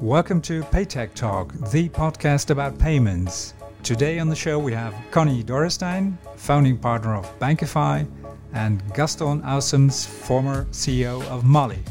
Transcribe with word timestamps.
Welcome 0.00 0.40
to 0.42 0.62
Paytech 0.62 1.14
Talk, 1.14 1.52
the 1.72 1.88
podcast 1.88 2.50
about 2.50 2.78
payments. 2.78 3.54
Today 3.82 4.20
on 4.20 4.28
the 4.28 4.36
show 4.36 4.56
we 4.56 4.72
have 4.72 4.94
Conny 5.10 5.42
Dorrestijn, 5.42 6.16
founding 6.36 6.78
partner 6.78 7.16
of 7.16 7.36
BankiFi, 7.40 8.08
and 8.52 8.80
Gaston 8.94 9.42
Aussems, 9.42 10.06
former 10.06 10.66
CEO 10.66 11.20
of 11.24 11.42
Mollie. 11.42 11.82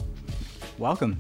Welcome. 0.78 1.20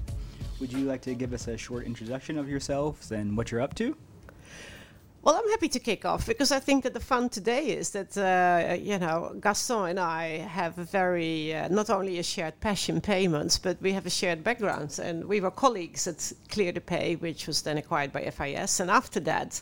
Would 0.61 0.71
you 0.71 0.85
like 0.85 1.01
to 1.01 1.13
give 1.13 1.33
us 1.33 1.49
a 1.49 1.57
short 1.57 1.85
introduction 1.85 2.37
of 2.37 2.47
yourselves 2.47 3.11
and 3.11 3.35
what 3.35 3.51
you're 3.51 3.59
up 3.59 3.75
to? 3.75 3.93
Well, 5.27 5.35
I'm 5.35 5.49
happy 5.49 5.67
to 5.67 5.79
kick 5.79 6.05
off 6.05 6.25
because 6.25 6.53
I 6.53 6.59
think 6.59 6.85
that 6.85 6.93
the 6.93 7.01
fun 7.01 7.27
today 7.27 7.71
is 7.71 7.89
that, 7.89 8.17
uh, 8.17 8.75
you 8.75 8.97
know, 8.97 9.35
Gaston 9.41 9.89
and 9.89 9.99
I 9.99 10.37
have 10.37 10.79
a 10.79 10.85
very, 10.85 11.53
uh, 11.53 11.67
not 11.67 11.89
only 11.89 12.17
a 12.19 12.23
shared 12.23 12.57
passion 12.61 13.01
payments, 13.01 13.57
but 13.57 13.75
we 13.81 13.91
have 13.91 14.05
a 14.05 14.09
shared 14.09 14.41
background. 14.41 14.97
And 15.03 15.25
we 15.25 15.41
were 15.41 15.51
colleagues 15.51 16.07
at 16.07 16.19
Clear2Pay, 16.47 17.19
which 17.19 17.45
was 17.45 17.61
then 17.61 17.77
acquired 17.77 18.13
by 18.13 18.21
FIS. 18.29 18.79
And 18.79 18.89
after 18.89 19.19
that, 19.19 19.61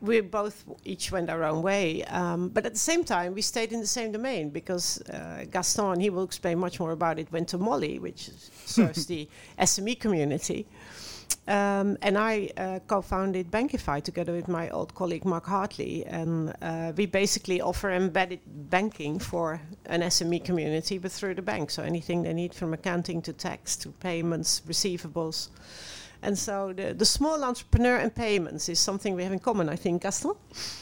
we 0.00 0.20
both 0.22 0.64
each 0.84 1.12
went 1.12 1.30
our 1.30 1.44
own 1.44 1.62
way. 1.62 2.02
Um, 2.06 2.48
but 2.48 2.66
at 2.66 2.72
the 2.72 2.80
same 2.80 3.04
time, 3.04 3.34
we 3.34 3.42
stayed 3.42 3.72
in 3.72 3.78
the 3.78 3.86
same 3.86 4.10
domain 4.10 4.50
because 4.50 5.00
uh, 5.02 5.44
Gaston, 5.52 6.00
he 6.00 6.10
will 6.10 6.24
explain 6.24 6.58
much 6.58 6.80
more 6.80 6.90
about 6.90 7.20
it, 7.20 7.30
went 7.30 7.46
to 7.50 7.58
Mollie, 7.58 8.00
which 8.00 8.30
serves 8.64 9.06
the 9.12 9.28
SME 9.60 10.00
community. 10.00 10.66
Um, 11.48 11.96
and 12.02 12.18
I 12.18 12.50
uh, 12.58 12.78
co-founded 12.86 13.50
BankiFi 13.50 14.02
together 14.02 14.34
with 14.34 14.48
my 14.48 14.68
old 14.68 14.94
colleague 14.94 15.24
Mark 15.24 15.46
Hartley, 15.46 16.04
and 16.04 16.54
uh, 16.60 16.92
we 16.94 17.06
basically 17.06 17.62
offer 17.62 17.90
embedded 17.90 18.40
banking 18.46 19.18
for 19.18 19.58
an 19.86 20.02
SME 20.02 20.44
community, 20.44 20.98
but 20.98 21.10
through 21.10 21.36
the 21.36 21.42
bank. 21.42 21.70
So 21.70 21.82
anything 21.82 22.22
they 22.22 22.34
need 22.34 22.52
from 22.52 22.74
accounting 22.74 23.22
to 23.22 23.32
tax 23.32 23.76
to 23.76 23.88
payments, 23.88 24.60
receivables. 24.68 25.48
And 26.20 26.38
so 26.38 26.74
the, 26.74 26.92
the 26.92 27.06
small 27.06 27.42
entrepreneur 27.42 27.96
and 27.96 28.14
payments 28.14 28.68
is 28.68 28.78
something 28.78 29.14
we 29.14 29.22
have 29.22 29.32
in 29.32 29.38
common, 29.38 29.70
I 29.70 29.76
think, 29.76 30.02
Gaston? 30.02 30.34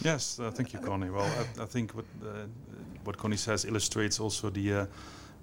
Yes, 0.03 0.41
uh, 0.41 0.51
thank 0.51 0.73
you, 0.73 0.81
Conny. 0.81 1.11
Well, 1.11 1.31
I, 1.59 1.63
I 1.63 1.67
think 1.67 1.93
what, 1.93 2.07
uh, 2.25 2.47
what 3.05 3.17
Connie 3.17 3.37
says 3.37 3.65
illustrates 3.65 4.19
also 4.19 4.51
the 4.51 4.73
uh, 4.73 4.87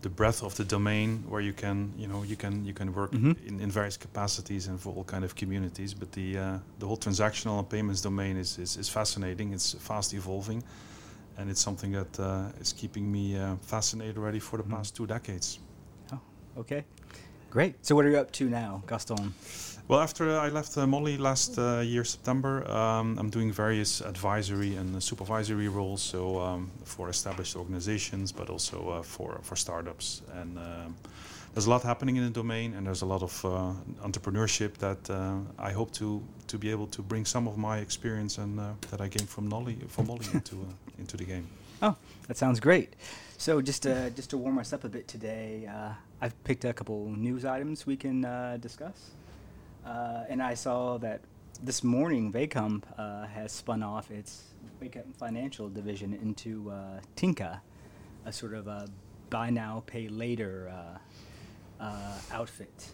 the 0.04 0.10
breadth 0.10 0.44
of 0.44 0.54
the 0.56 0.64
domain 0.66 1.24
where 1.30 1.42
you 1.42 1.54
can 1.54 1.92
you 1.98 2.08
know 2.08 2.24
you 2.24 2.36
can 2.36 2.66
you 2.66 2.74
can 2.74 2.94
work 2.94 3.12
Mhm. 3.12 3.36
in, 3.48 3.60
in 3.62 3.72
various 3.72 3.98
capacities 3.98 4.68
and 4.68 4.80
for 4.80 4.94
all 4.96 5.04
kind 5.06 5.24
of 5.24 5.34
communities 5.36 5.94
but 5.96 6.12
the 6.12 6.38
uh, 6.38 6.60
the 6.80 6.86
whole 6.86 6.98
transactional 6.98 7.58
and 7.60 7.68
payments 7.70 8.02
domain 8.02 8.38
is, 8.38 8.58
is, 8.60 8.78
is 8.78 8.90
fascinating 8.90 9.54
it's 9.54 9.74
fast 9.80 10.14
evolving 10.14 10.62
and 11.38 11.50
it's 11.50 11.62
something 11.64 11.92
that 11.94 12.20
uh, 12.20 12.62
is 12.62 12.74
keeping 12.74 13.06
me 13.12 13.38
uh, 13.38 13.56
fascinated 13.62 14.18
already 14.18 14.40
for 14.40 14.58
the 14.58 14.64
Mhm. 14.64 14.72
past 14.76 14.96
two 14.96 15.08
decades 15.08 15.60
Oh, 16.12 16.20
okay. 16.62 16.84
Great. 17.50 17.74
So, 17.86 17.96
what 17.96 18.06
are 18.06 18.12
you 18.12 18.18
up 18.22 18.32
to 18.32 18.50
now, 18.50 18.82
Gaston? 18.88 19.34
Well 19.90 20.00
after 20.00 20.40
I 20.40 20.50
left 20.50 20.78
uh, 20.78 20.88
Mollie 20.88 21.18
last 21.18 21.60
uh, 21.60 21.80
year 21.80 22.06
September 22.06 22.70
um, 22.72 23.18
I'm 23.20 23.30
doing 23.30 23.52
various 23.52 24.02
advisory 24.02 24.76
and 24.76 25.04
supervisory 25.04 25.68
roles 25.68 26.02
so 26.02 26.40
um, 26.40 26.72
for 26.86 27.10
established 27.10 27.58
organizations 27.58 28.32
but 28.32 28.50
also 28.50 28.90
uh, 28.90 29.02
for 29.04 29.40
for 29.42 29.58
startups 29.58 30.22
and 30.40 30.58
um, 30.58 30.96
there's 31.54 31.68
a 31.68 31.70
lot 31.70 31.84
happening 31.84 32.16
in 32.16 32.24
the 32.24 32.30
domain 32.30 32.74
and 32.74 32.88
there's 32.88 33.02
a 33.02 33.06
lot 33.06 33.22
of 33.22 33.46
uh, 33.46 33.74
entrepreneurship 34.08 34.78
that 34.78 35.10
uh, 35.10 35.36
I 35.60 35.72
hope 35.72 35.92
to 35.94 36.24
to 36.48 36.58
be 36.58 36.72
able 36.72 36.88
to 36.88 37.02
bring 37.02 37.26
some 37.26 37.46
of 37.48 37.58
my 37.58 37.80
experience 37.80 38.38
and 38.38 38.60
uh, 38.60 38.72
that 38.90 39.02
I 39.02 39.10
gained 39.10 39.30
from 39.30 39.50
Mollie 39.50 39.78
from 39.88 40.08
Mollie 40.08 40.28
into 40.34 40.56
uh, 40.56 41.02
into 41.02 41.18
the 41.18 41.26
game. 41.26 41.48
Oh, 41.82 41.96
that 42.28 42.38
sounds 42.38 42.60
great. 42.62 42.96
So, 43.38 43.62
just 43.62 43.86
uh, 43.86 44.10
just 44.12 44.30
to 44.30 44.38
warm 44.38 44.58
us 44.58 44.72
up 44.72 44.86
a 44.86 44.90
bit 44.90 45.08
today, 45.08 45.68
uh, 45.68 45.92
I've 46.22 46.42
picked 46.46 46.64
a 46.64 46.74
couple 46.74 47.10
news 47.10 47.44
items 47.44 47.86
we 47.86 47.98
can 47.98 48.24
uh, 48.24 48.58
discuss. 48.62 49.12
Uh, 49.86 50.24
and 50.30 50.42
I 50.42 50.54
saw 50.54 50.98
that 51.00 51.22
this 51.62 51.84
morning 51.84 52.32
Wehkamp 52.32 52.84
uh, 52.98 53.28
has 53.28 53.52
spun 53.52 53.84
off 53.84 54.12
its 54.12 54.44
Wehkamp 54.82 55.16
Financial 55.16 55.70
division 55.70 56.14
into 56.14 56.72
uh, 56.72 57.00
Tinka, 57.16 57.62
a 58.26 58.34
sort 58.34 58.54
of 58.54 58.68
a 58.68 58.88
buy 59.30 59.50
now, 59.50 59.84
pay 59.86 60.08
later 60.08 60.72
uh, 60.72 61.84
uh, 61.84 62.18
outfit. 62.32 62.88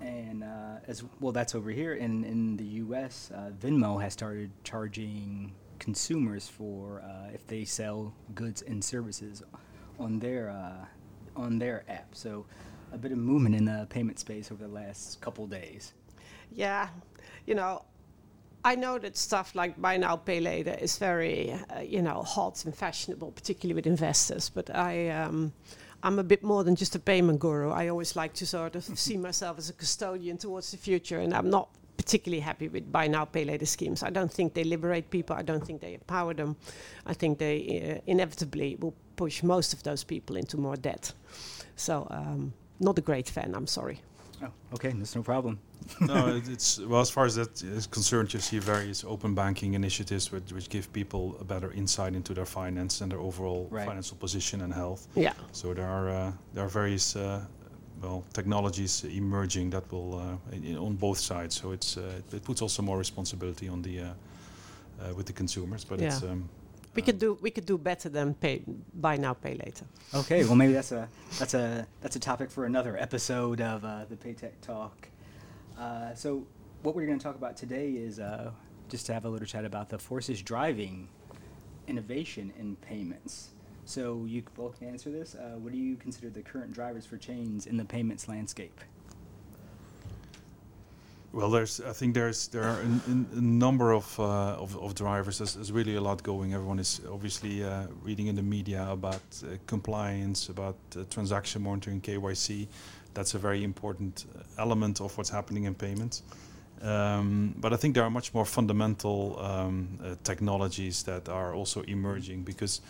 And 0.00 0.44
uh, 0.44 0.76
as 0.86 1.02
well, 1.20 1.32
that's 1.32 1.54
over 1.54 1.70
here. 1.70 1.94
In 1.94 2.22
in 2.24 2.56
the 2.56 2.64
U.S., 2.84 3.32
Venmo 3.60 4.00
has 4.00 4.12
started 4.12 4.50
charging 4.62 5.52
consumers 5.78 6.48
for 6.48 7.02
if 7.32 7.46
they 7.46 7.64
sell 7.64 8.12
goods 8.34 8.62
and 8.62 8.84
services 8.84 9.42
on 9.98 10.18
their 10.18 10.50
on 11.34 11.58
their 11.58 11.84
app. 11.88 12.14
So, 12.14 12.44
a 12.92 12.98
bit 12.98 13.12
of 13.12 13.18
movement 13.18 13.54
in 13.54 13.64
the 13.64 13.86
payment 13.90 14.18
space 14.18 14.50
over 14.50 14.66
the 14.66 14.72
last 14.72 15.20
couple 15.20 15.46
days. 15.46 15.92
Yeah, 16.52 16.88
you 17.46 17.54
know, 17.54 17.82
I 18.64 18.74
know 18.74 18.98
that 18.98 19.16
stuff 19.16 19.54
like 19.54 19.80
buy 19.80 19.96
now, 19.96 20.16
pay 20.16 20.40
later 20.40 20.76
is 20.80 20.98
very, 20.98 21.52
uh, 21.52 21.80
you 21.80 22.02
know, 22.02 22.22
hot 22.22 22.64
and 22.64 22.74
fashionable, 22.74 23.30
particularly 23.32 23.74
with 23.74 23.86
investors. 23.86 24.48
But 24.48 24.74
I, 24.74 25.10
um, 25.10 25.52
I'm 26.02 26.18
a 26.18 26.24
bit 26.24 26.42
more 26.42 26.64
than 26.64 26.74
just 26.74 26.96
a 26.96 26.98
payment 26.98 27.38
guru. 27.38 27.70
I 27.70 27.88
always 27.88 28.16
like 28.16 28.32
to 28.34 28.46
sort 28.46 28.74
of 28.74 28.84
see 28.98 29.16
myself 29.16 29.58
as 29.58 29.70
a 29.70 29.72
custodian 29.72 30.36
towards 30.36 30.70
the 30.72 30.78
future, 30.78 31.20
and 31.20 31.32
I'm 31.32 31.48
not 31.48 31.68
particularly 31.96 32.40
happy 32.40 32.68
with 32.68 32.90
buy 32.90 33.06
now, 33.06 33.24
pay 33.24 33.44
later 33.44 33.66
schemes. 33.66 34.02
I 34.02 34.10
don't 34.10 34.32
think 34.32 34.54
they 34.54 34.64
liberate 34.64 35.10
people. 35.10 35.36
I 35.36 35.42
don't 35.42 35.64
think 35.64 35.80
they 35.80 35.94
empower 35.94 36.34
them. 36.34 36.56
I 37.06 37.14
think 37.14 37.38
they 37.38 37.98
uh, 37.98 38.00
inevitably 38.06 38.76
will 38.80 38.94
push 39.16 39.42
most 39.42 39.72
of 39.72 39.82
those 39.82 40.04
people 40.04 40.36
into 40.36 40.56
more 40.56 40.76
debt. 40.76 41.12
So, 41.76 42.06
um, 42.10 42.52
not 42.80 42.98
a 42.98 43.02
great 43.02 43.28
fan. 43.28 43.54
I'm 43.54 43.66
sorry. 43.66 44.00
Oh, 44.42 44.50
okay, 44.74 44.90
that's 44.90 45.16
no 45.16 45.22
problem. 45.22 45.58
no, 46.00 46.26
it's 46.52 46.78
well 46.80 47.00
as 47.00 47.10
far 47.10 47.24
as 47.24 47.34
that 47.36 47.62
is 47.62 47.86
concerned. 47.86 48.34
You 48.34 48.40
see 48.40 48.58
various 48.58 49.04
open 49.04 49.34
banking 49.34 49.74
initiatives 49.74 50.30
which, 50.32 50.52
which 50.52 50.68
give 50.68 50.92
people 50.92 51.36
a 51.40 51.44
better 51.44 51.72
insight 51.72 52.14
into 52.14 52.34
their 52.34 52.44
finance 52.46 53.00
and 53.00 53.10
their 53.10 53.20
overall 53.20 53.66
Right. 53.70 53.86
financial 53.86 54.16
position 54.18 54.60
and 54.62 54.74
health. 54.74 55.06
Yeah. 55.14 55.32
So 55.52 55.72
there 55.74 55.86
are 55.88 56.08
uh, 56.10 56.32
there 56.54 56.64
are 56.64 56.68
various 56.68 57.16
uh, 57.16 57.40
well 58.02 58.24
technologies 58.32 59.04
emerging 59.04 59.70
that 59.70 59.90
will 59.90 60.18
uh, 60.18 60.54
in, 60.56 60.76
on 60.76 60.96
both 60.96 61.18
sides. 61.18 61.54
So 61.60 61.72
it's 61.72 61.96
uh, 61.96 62.20
it 62.36 62.42
puts 62.44 62.60
also 62.62 62.82
more 62.82 62.98
responsibility 62.98 63.68
on 63.68 63.82
the 63.82 64.00
uh, 64.00 64.04
uh, 64.04 65.14
with 65.16 65.26
the 65.26 65.32
consumers. 65.32 65.84
But 65.84 66.00
it's 66.00 66.22
Yeah. 66.22 66.32
um, 66.32 66.48
We 66.96 67.02
could 67.02 67.18
do 67.18 67.38
we 67.42 67.50
could 67.50 67.66
do 67.66 67.76
better 67.76 68.08
than 68.08 68.34
pay 68.34 68.62
buy 68.94 69.16
now, 69.16 69.34
pay 69.34 69.54
later. 69.54 69.84
Okay, 70.14 70.44
well 70.44 70.56
maybe 70.56 70.72
that's 70.72 70.92
a 70.92 71.08
that's 71.38 71.52
a 71.52 71.86
that's 72.00 72.16
a 72.16 72.18
topic 72.18 72.50
for 72.50 72.64
another 72.64 72.96
episode 72.96 73.60
of 73.60 73.84
uh, 73.84 74.06
the 74.08 74.16
Paytech 74.16 74.52
Talk. 74.62 75.08
Uh, 75.78 76.14
so 76.14 76.46
what 76.82 76.94
we're 76.94 77.04
going 77.06 77.18
to 77.18 77.22
talk 77.22 77.36
about 77.36 77.54
today 77.54 77.90
is 77.90 78.18
uh, 78.18 78.50
just 78.88 79.04
to 79.06 79.12
have 79.12 79.26
a 79.26 79.28
little 79.28 79.46
chat 79.46 79.66
about 79.66 79.90
the 79.90 79.98
forces 79.98 80.40
driving 80.40 81.08
innovation 81.86 82.52
in 82.58 82.76
payments. 82.76 83.50
So 83.84 84.24
you 84.26 84.42
both 84.54 84.78
can 84.78 84.88
answer 84.88 85.10
this. 85.10 85.34
Uh, 85.34 85.58
what 85.58 85.72
do 85.72 85.78
you 85.78 85.96
consider 85.96 86.30
the 86.30 86.42
current 86.42 86.72
drivers 86.72 87.04
for 87.04 87.18
change 87.18 87.66
in 87.66 87.76
the 87.76 87.84
payments 87.84 88.26
landscape? 88.26 88.80
Well, 91.32 91.50
there's. 91.50 91.80
I 91.80 91.92
think 91.92 92.14
there's 92.14 92.48
there 92.48 92.62
are 92.62 92.80
an, 92.80 93.26
a 93.32 93.40
number 93.40 93.92
of, 93.92 94.18
uh, 94.18 94.62
of 94.62 94.76
of 94.76 94.94
drivers. 94.94 95.38
There's, 95.38 95.54
there's 95.54 95.72
really 95.72 95.96
a 95.96 96.00
lot 96.00 96.22
going. 96.22 96.54
Everyone 96.54 96.78
is 96.78 97.00
obviously 97.12 97.62
uh, 97.62 97.86
reading 98.02 98.28
in 98.28 98.36
the 98.36 98.42
media 98.42 98.86
about 98.90 99.22
uh, 99.42 99.56
compliance, 99.66 100.48
about 100.48 100.76
uh, 100.96 101.04
transaction 101.10 101.62
monitoring, 101.62 102.00
KYC. 102.00 102.68
That's 103.14 103.34
a 103.34 103.38
very 103.38 103.64
important 103.64 104.26
element 104.58 105.00
of 105.00 105.16
what's 105.18 105.30
happening 105.30 105.64
in 105.64 105.74
payments. 105.74 106.22
Um, 106.82 107.54
but 107.56 107.72
I 107.72 107.76
think 107.76 107.94
there 107.94 108.04
are 108.04 108.10
much 108.10 108.34
more 108.34 108.44
fundamental 108.44 109.38
um, 109.40 109.98
uh, 110.04 110.14
technologies 110.22 111.02
that 111.04 111.28
are 111.28 111.54
also 111.54 111.82
emerging 111.82 112.44
because 112.44 112.82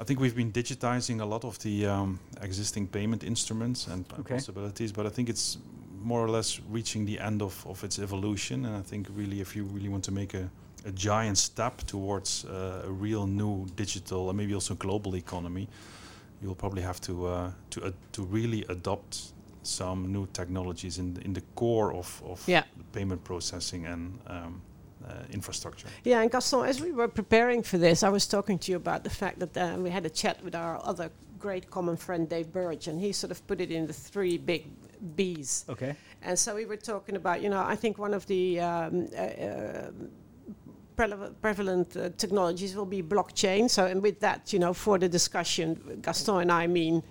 I 0.00 0.04
think 0.04 0.18
we've 0.20 0.34
been 0.34 0.50
digitizing 0.52 1.20
a 1.20 1.24
lot 1.24 1.44
of 1.44 1.58
the 1.60 1.86
um, 1.86 2.18
existing 2.42 2.88
payment 2.88 3.22
instruments 3.22 3.86
and 3.86 4.04
Okay. 4.18 4.34
possibilities, 4.34 4.92
but 4.92 5.06
I 5.06 5.10
think 5.10 5.28
it's 5.28 5.58
more 6.04 6.20
or 6.24 6.28
less 6.28 6.60
reaching 6.70 7.06
the 7.06 7.18
end 7.18 7.42
of, 7.42 7.66
of 7.66 7.82
its 7.84 7.98
evolution. 7.98 8.64
And 8.66 8.76
I 8.76 8.82
think 8.82 9.08
really, 9.16 9.40
if 9.40 9.56
you 9.56 9.64
really 9.64 9.88
want 9.88 10.04
to 10.04 10.12
make 10.12 10.34
a, 10.34 10.48
a 10.86 10.92
giant 10.92 11.38
step 11.38 11.78
towards 11.86 12.44
uh, 12.44 12.82
a 12.86 12.90
real 12.90 13.26
new 13.26 13.66
digital 13.76 14.28
and 14.28 14.36
maybe 14.36 14.54
also 14.54 14.74
global 14.74 15.16
economy, 15.16 15.66
you'll 16.42 16.54
probably 16.54 16.82
have 16.82 17.00
to 17.00 17.26
uh, 17.26 17.50
to 17.70 17.86
ad- 17.86 17.94
to 18.12 18.22
really 18.22 18.64
adopt 18.68 19.32
some 19.62 20.12
new 20.12 20.26
technologies 20.32 20.98
in 20.98 21.14
the, 21.14 21.20
in 21.24 21.32
the 21.32 21.42
core 21.54 21.94
of, 21.94 22.22
of 22.26 22.46
Yeah. 22.46 22.64
payment 22.92 23.24
processing 23.24 23.86
and 23.86 24.18
um, 24.26 24.60
uh, 25.08 25.12
infrastructure. 25.32 25.88
Yeah, 26.04 26.20
and 26.22 26.30
Gaston, 26.30 26.66
as 26.66 26.80
we 26.80 26.92
were 26.92 27.08
preparing 27.08 27.62
for 27.64 27.78
this, 27.78 28.02
I 28.02 28.10
was 28.10 28.26
talking 28.26 28.58
to 28.58 28.70
you 28.72 28.76
about 28.76 29.04
the 29.04 29.10
fact 29.10 29.38
that 29.38 29.56
uh, 29.56 29.78
we 29.80 29.88
had 29.90 30.04
a 30.04 30.10
chat 30.10 30.42
with 30.44 30.54
our 30.54 30.78
other 30.84 31.10
great 31.38 31.70
common 31.70 31.96
friend 31.96 32.28
Dave 32.28 32.52
Birch, 32.52 32.88
and 32.88 33.00
he 33.00 33.12
sort 33.12 33.30
of 33.30 33.46
put 33.46 33.60
it 33.60 33.70
in 33.70 33.86
the 33.86 33.92
three 33.94 34.36
big 34.38 34.64
B's. 35.16 35.64
Okay. 35.68 35.96
And 36.22 36.38
so 36.38 36.54
we 36.54 36.64
were 36.64 36.76
talking 36.76 37.16
about, 37.16 37.42
you 37.42 37.50
know, 37.50 37.62
I 37.62 37.76
think 37.76 37.98
one 37.98 38.14
of 38.14 38.26
the 38.26 38.60
um, 38.60 39.08
uh, 39.16 39.20
uh, 39.20 39.90
prevalent 41.42 41.96
uh, 41.96 42.10
technologies 42.16 42.74
will 42.74 42.86
be 42.86 43.02
blockchain. 43.02 43.68
So, 43.68 43.86
and 43.86 44.02
with 44.02 44.20
that, 44.20 44.52
you 44.52 44.58
know, 44.58 44.72
for 44.72 44.98
the 44.98 45.08
discussion, 45.08 46.00
Gaston 46.02 46.40
and 46.40 46.52
I 46.52 46.66
mean 46.66 47.02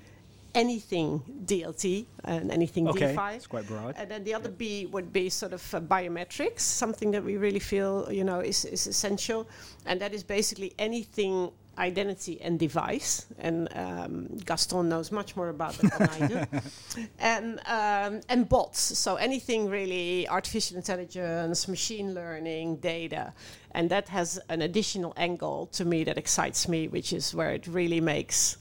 anything 0.55 1.21
DLT 1.45 2.05
and 2.25 2.51
anything 2.51 2.87
Okay, 2.87 3.13
DeFi. 3.13 3.35
it's 3.35 3.47
quite 3.47 3.67
broad. 3.67 3.95
And 3.97 4.09
then 4.09 4.23
the 4.23 4.33
other 4.33 4.49
B 4.49 4.85
would 4.87 5.11
be 5.11 5.29
sort 5.29 5.53
of 5.53 5.73
uh, 5.73 5.81
biometrics, 5.81 6.61
something 6.61 7.11
that 7.11 7.23
we 7.23 7.37
really 7.37 7.59
feel 7.59 8.07
you 8.11 8.23
know 8.23 8.39
is, 8.39 8.65
is 8.65 8.87
essential, 8.87 9.47
and 9.85 9.99
that 10.01 10.13
is 10.13 10.23
basically 10.23 10.73
anything 10.79 11.51
identity 11.77 12.39
and 12.41 12.59
device. 12.59 13.25
And 13.39 13.67
um, 13.75 14.27
Gaston 14.45 14.89
knows 14.89 15.11
much 15.11 15.35
more 15.35 15.49
about 15.49 15.73
that 15.79 15.97
than 15.97 16.09
I 16.09 16.27
do. 16.27 16.59
And 17.19 17.59
um, 17.65 18.21
and 18.29 18.47
bots, 18.47 18.79
so 18.97 19.15
anything 19.15 19.69
really 19.69 20.27
artificial 20.27 20.77
intelligence, 20.77 21.67
machine 21.67 22.13
learning, 22.13 22.77
data, 22.77 23.33
and 23.71 23.89
that 23.89 24.07
has 24.09 24.39
an 24.49 24.61
additional 24.61 25.13
angle 25.17 25.67
to 25.73 25.85
me 25.85 26.03
that 26.03 26.17
excites 26.17 26.67
me, 26.67 26.87
which 26.87 27.13
is 27.13 27.33
where 27.33 27.51
it 27.53 27.65
really 27.67 28.01
makes 28.01 28.57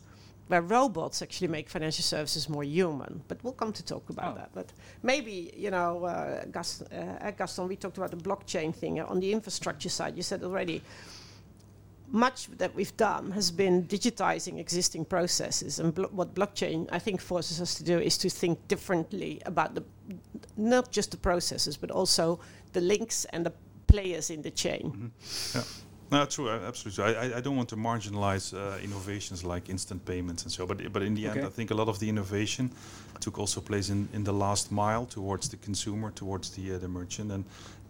where 0.48 0.60
robots 0.60 1.22
actually 1.22 1.48
make 1.48 1.68
financial 1.70 2.02
services 2.02 2.46
more 2.48 2.64
human. 2.64 3.22
But 3.28 3.42
we'll 3.42 3.54
come 3.54 3.72
to 3.72 3.82
talk 3.82 4.10
about 4.10 4.32
Oh. 4.34 4.38
that. 4.38 4.50
But 4.52 4.66
maybe, 5.02 5.50
you 5.56 5.70
know, 5.70 6.04
uh, 6.04 6.44
Gas, 6.52 6.82
uh, 6.82 7.30
Gaston, 7.30 7.68
we 7.68 7.76
talked 7.76 7.96
about 7.96 8.10
the 8.10 8.18
blockchain 8.18 8.74
thing. 8.74 9.00
Uh, 9.00 9.06
on 9.06 9.20
the 9.20 9.32
infrastructure 9.32 9.88
side, 9.88 10.14
you 10.16 10.22
said 10.22 10.42
already, 10.42 10.82
much 12.12 12.46
that 12.58 12.74
we've 12.74 12.96
done 12.96 13.32
has 13.32 13.50
been 13.50 13.84
digitizing 13.88 14.58
existing 14.58 15.04
processes. 15.06 15.78
And 15.80 15.94
blo- 15.94 16.10
what 16.12 16.34
blockchain, 16.34 16.86
I 16.92 16.98
think, 17.00 17.20
forces 17.20 17.60
us 17.60 17.74
to 17.76 17.84
do 17.84 17.98
is 17.98 18.18
to 18.18 18.28
think 18.30 18.58
differently 18.68 19.40
about 19.46 19.74
the 19.74 19.82
not 20.56 20.92
just 20.96 21.10
the 21.10 21.16
processes, 21.16 21.76
but 21.78 21.90
also 21.90 22.38
the 22.72 22.80
links 22.80 23.24
and 23.32 23.44
the 23.46 23.52
players 23.86 24.30
in 24.30 24.42
the 24.42 24.50
chain. 24.50 25.10
Yeah. 25.54 25.62
No, 26.10 26.26
true, 26.26 26.50
absolutely. 26.50 27.04
I, 27.04 27.24
I- 27.28 27.36
I 27.38 27.40
don't 27.40 27.56
want 27.56 27.68
to 27.70 27.76
marginalize 27.76 28.52
uh, 28.54 28.78
innovations 28.84 29.44
like 29.44 29.70
instant 29.70 30.04
payments 30.04 30.42
and 30.42 30.52
so, 30.52 30.66
but 30.66 30.92
but 30.92 31.02
in 31.02 31.14
the 31.14 31.26
end, 31.26 31.40
I 31.46 31.48
think 31.50 31.70
a 31.70 31.74
lot 31.74 31.88
of 31.88 31.98
the 31.98 32.08
innovation 32.08 32.70
took 33.20 33.38
also 33.38 33.60
place 33.62 33.88
in, 33.92 34.08
in 34.12 34.24
the 34.24 34.32
last 34.32 34.70
mile 34.70 35.06
towards 35.06 35.48
the 35.48 35.56
consumer, 35.56 36.10
towards 36.10 36.50
the 36.50 36.74
uh, 36.74 36.78
the 36.80 36.88
merchant, 36.88 37.32
and 37.32 37.44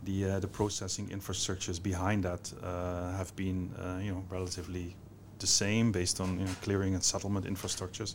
the 0.05 0.25
uh, 0.25 0.41
the 0.41 0.49
processing 0.49 1.09
infrastructures 1.09 1.83
behind 1.83 2.25
that 2.25 2.53
uh, 2.63 3.17
have 3.17 3.35
been 3.37 3.71
uh, 3.79 3.99
you 4.03 4.13
know 4.13 4.25
relatively 4.31 4.97
the 5.39 5.47
same 5.47 5.93
based 5.93 6.21
on 6.21 6.39
you 6.39 6.47
know, 6.47 6.55
clearing 6.63 6.95
and 6.95 7.03
settlement 7.03 7.47
infrastructures. 7.47 8.15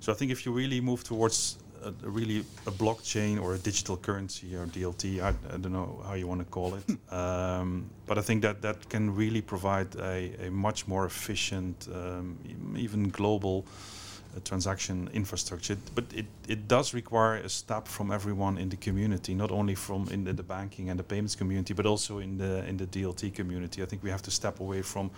So 0.00 0.12
I 0.12 0.14
think 0.14 0.30
if 0.30 0.46
you 0.46 0.52
really 0.52 0.80
move 0.80 1.02
towards 1.04 1.58
a, 1.82 1.88
a 1.88 2.10
really 2.10 2.40
a 2.66 2.70
blockchain 2.70 3.40
or 3.42 3.54
a 3.54 3.58
digital 3.58 3.96
currency 3.96 4.54
or 4.54 4.66
DLT, 4.66 5.20
I, 5.20 5.28
I 5.28 5.56
don't 5.58 5.72
know 5.72 6.02
how 6.06 6.14
you 6.14 6.26
want 6.26 6.40
to 6.40 6.46
call 6.46 6.74
it, 6.74 6.84
um, 7.12 7.90
but 8.06 8.18
I 8.18 8.22
think 8.22 8.42
that 8.42 8.62
that 8.62 8.88
can 8.88 9.14
really 9.14 9.42
provide 9.42 9.94
a, 9.96 10.46
a 10.46 10.50
much 10.50 10.86
more 10.86 11.04
efficient, 11.06 11.88
um, 11.92 12.38
even 12.76 13.08
global 13.10 13.66
transaction 14.40 15.08
infrastructure. 15.12 15.76
But 15.94 16.04
it, 16.14 16.26
it 16.48 16.68
does 16.68 16.94
require 16.94 17.36
a 17.36 17.48
step 17.48 17.88
from 17.88 18.10
everyone 18.10 18.58
in 18.58 18.68
the 18.68 18.76
community, 18.76 19.34
not 19.34 19.50
only 19.50 19.74
from 19.74 20.08
in 20.10 20.24
the, 20.24 20.32
the 20.32 20.42
banking 20.42 20.90
and 20.90 20.98
the 20.98 21.04
payments 21.04 21.34
community, 21.36 21.74
but 21.74 21.86
also 21.86 22.18
in 22.18 22.38
the 22.38 22.64
in 22.68 22.76
the 22.76 22.86
DLT 22.86 23.34
community. 23.34 23.82
I 23.82 23.86
think 23.86 24.02
we 24.02 24.10
have 24.10 24.22
to 24.22 24.30
step 24.30 24.60
away 24.60 24.82
from 24.82 25.10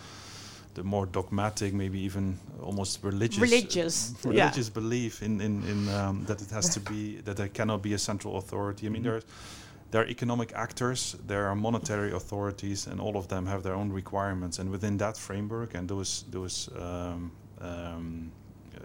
the 0.74 0.82
more 0.82 1.06
dogmatic, 1.06 1.72
maybe 1.72 1.98
even 2.00 2.38
almost 2.62 3.02
religious, 3.02 3.40
Religious, 3.40 4.12
uh, 4.26 4.30
yeah. 4.30 4.42
religious 4.44 4.68
belief 4.68 5.22
in 5.22 5.40
in, 5.40 5.62
in 5.64 5.88
um, 5.88 6.24
that 6.26 6.42
it 6.42 6.50
has 6.50 6.68
to 6.74 6.80
be 6.80 7.16
that 7.24 7.36
there 7.36 7.48
cannot 7.48 7.82
be 7.82 7.94
a 7.94 7.98
central 7.98 8.36
authority. 8.36 8.86
I 8.86 8.90
mean, 8.90 9.02
Mhm. 9.02 9.04
there 9.04 9.22
there 9.90 10.02
are 10.02 10.08
economic 10.10 10.52
actors, 10.54 11.16
there 11.26 11.46
are 11.46 11.54
monetary 11.54 12.12
authorities, 12.12 12.86
and 12.88 13.00
all 13.00 13.16
of 13.16 13.26
them 13.28 13.46
have 13.46 13.62
their 13.62 13.74
own 13.74 13.92
requirements. 13.92 14.58
And 14.58 14.70
within 14.70 14.98
that 14.98 15.16
framework 15.16 15.74
and 15.74 15.88
those 15.88 16.24
those 16.30 16.68
um, 16.76 17.30
um, 17.60 18.32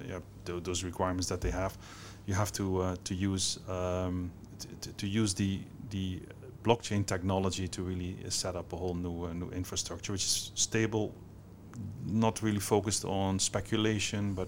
yeah 0.08 0.20
tho- 0.46 0.60
those 0.60 0.84
requirements 0.86 1.28
that 1.28 1.42
they 1.42 1.52
have, 1.52 1.78
you 2.28 2.34
have 2.36 2.52
to 2.54 2.82
uh, 2.82 2.96
to 3.04 3.14
use 3.16 3.60
um, 3.70 4.32
t- 4.82 4.92
to 4.98 5.08
use 5.08 5.34
the 5.34 5.60
the 5.90 6.20
blockchain 6.64 7.04
technology 7.06 7.68
to 7.68 7.82
really 7.84 8.16
uh, 8.26 8.30
set 8.30 8.56
up 8.56 8.74
a 8.74 8.76
whole 8.76 8.94
new 8.96 9.26
uh, 9.26 9.34
new 9.34 9.50
infrastructure, 9.52 10.12
which 10.14 10.24
is 10.26 10.52
stable, 10.56 11.12
not 12.06 12.42
really 12.44 12.60
focused 12.60 13.06
on 13.06 13.40
speculation, 13.40 14.34
but 14.34 14.48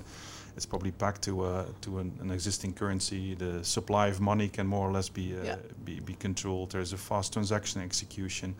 it's 0.55 0.65
probably 0.67 0.91
back 0.91 1.19
to 1.21 1.41
uh, 1.41 1.65
to 1.81 1.99
an, 1.99 2.11
an 2.21 2.31
existing 2.31 2.73
currency. 2.73 3.35
The 3.35 3.63
supply 3.63 4.07
of 4.09 4.19
money 4.19 4.49
can 4.49 4.67
more 4.67 4.87
or 4.87 4.91
less 4.93 5.09
be 5.09 5.33
uh, 5.35 5.43
Yeah. 5.43 5.55
be, 5.85 5.99
be 5.99 6.13
controlled. 6.13 6.71
There's 6.71 6.93
a 6.93 6.97
fast 6.97 7.33
transaction 7.33 7.81
execution, 7.81 8.55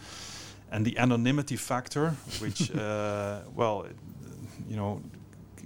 and 0.71 0.85
the 0.85 0.97
anonymity 0.97 1.57
factor, 1.57 2.15
which 2.41 2.71
uh, 2.75 3.41
well, 3.55 3.85
you 4.69 4.75
know, 4.75 5.01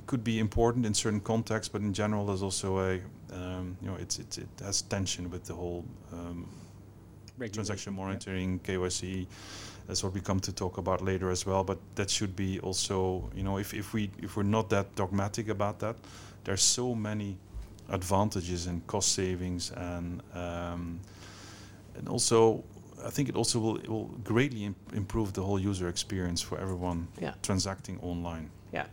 could 0.07 0.23
be 0.23 0.39
important 0.39 0.85
in 0.85 0.93
certain 0.93 1.19
contexts, 1.21 1.69
but 1.71 1.81
in 1.81 1.93
general, 1.93 2.25
there's 2.25 2.41
also 2.41 2.79
a 2.79 2.99
um, 3.33 3.77
you 3.81 3.87
know, 3.89 3.95
it's, 3.95 4.19
it's 4.19 4.37
it 4.37 4.47
has 4.63 4.81
tension 4.81 5.29
with 5.29 5.43
the 5.43 5.53
whole 5.53 5.83
um, 6.13 6.47
transaction 7.37 7.93
Regulation, 7.93 7.93
yeah. 7.93 8.03
monitoring, 8.05 8.59
KYC. 8.59 9.27
That's 9.87 10.03
what 10.03 10.13
we 10.13 10.21
come 10.21 10.39
to 10.41 10.51
talk 10.51 10.77
about 10.77 11.01
later 11.03 11.29
as 11.29 11.45
well. 11.45 11.63
But 11.63 11.77
that 11.95 12.09
should 12.09 12.35
be 12.35 12.59
also, 12.61 13.29
you 13.35 13.43
know, 13.43 13.57
if, 13.57 13.73
if 13.73 13.93
we 13.93 14.09
if 14.21 14.35
we're 14.37 14.43
not 14.43 14.69
that 14.69 14.95
dogmatic 14.95 15.49
about 15.49 15.79
that, 15.79 15.95
there's 16.45 16.63
so 16.63 16.95
many 16.95 17.37
advantages 17.89 18.67
and 18.67 18.85
cost 18.87 19.13
savings 19.13 19.71
and 19.71 20.21
um, 20.33 20.99
and 21.97 22.09
also 22.09 22.63
I 23.05 23.09
think 23.09 23.29
it 23.29 23.35
also 23.35 23.59
will 23.59 23.77
it 23.77 23.87
will 23.89 24.09
greatly 24.23 24.65
im- 24.65 24.75
improve 24.93 25.31
the 25.33 25.41
whole 25.41 25.59
user 25.59 25.87
experience 25.89 26.41
for 26.41 26.57
everyone 26.57 27.07
Yeah. 27.21 27.33
transacting 27.41 27.99
online. 28.01 28.49
Yeah. 28.73 28.87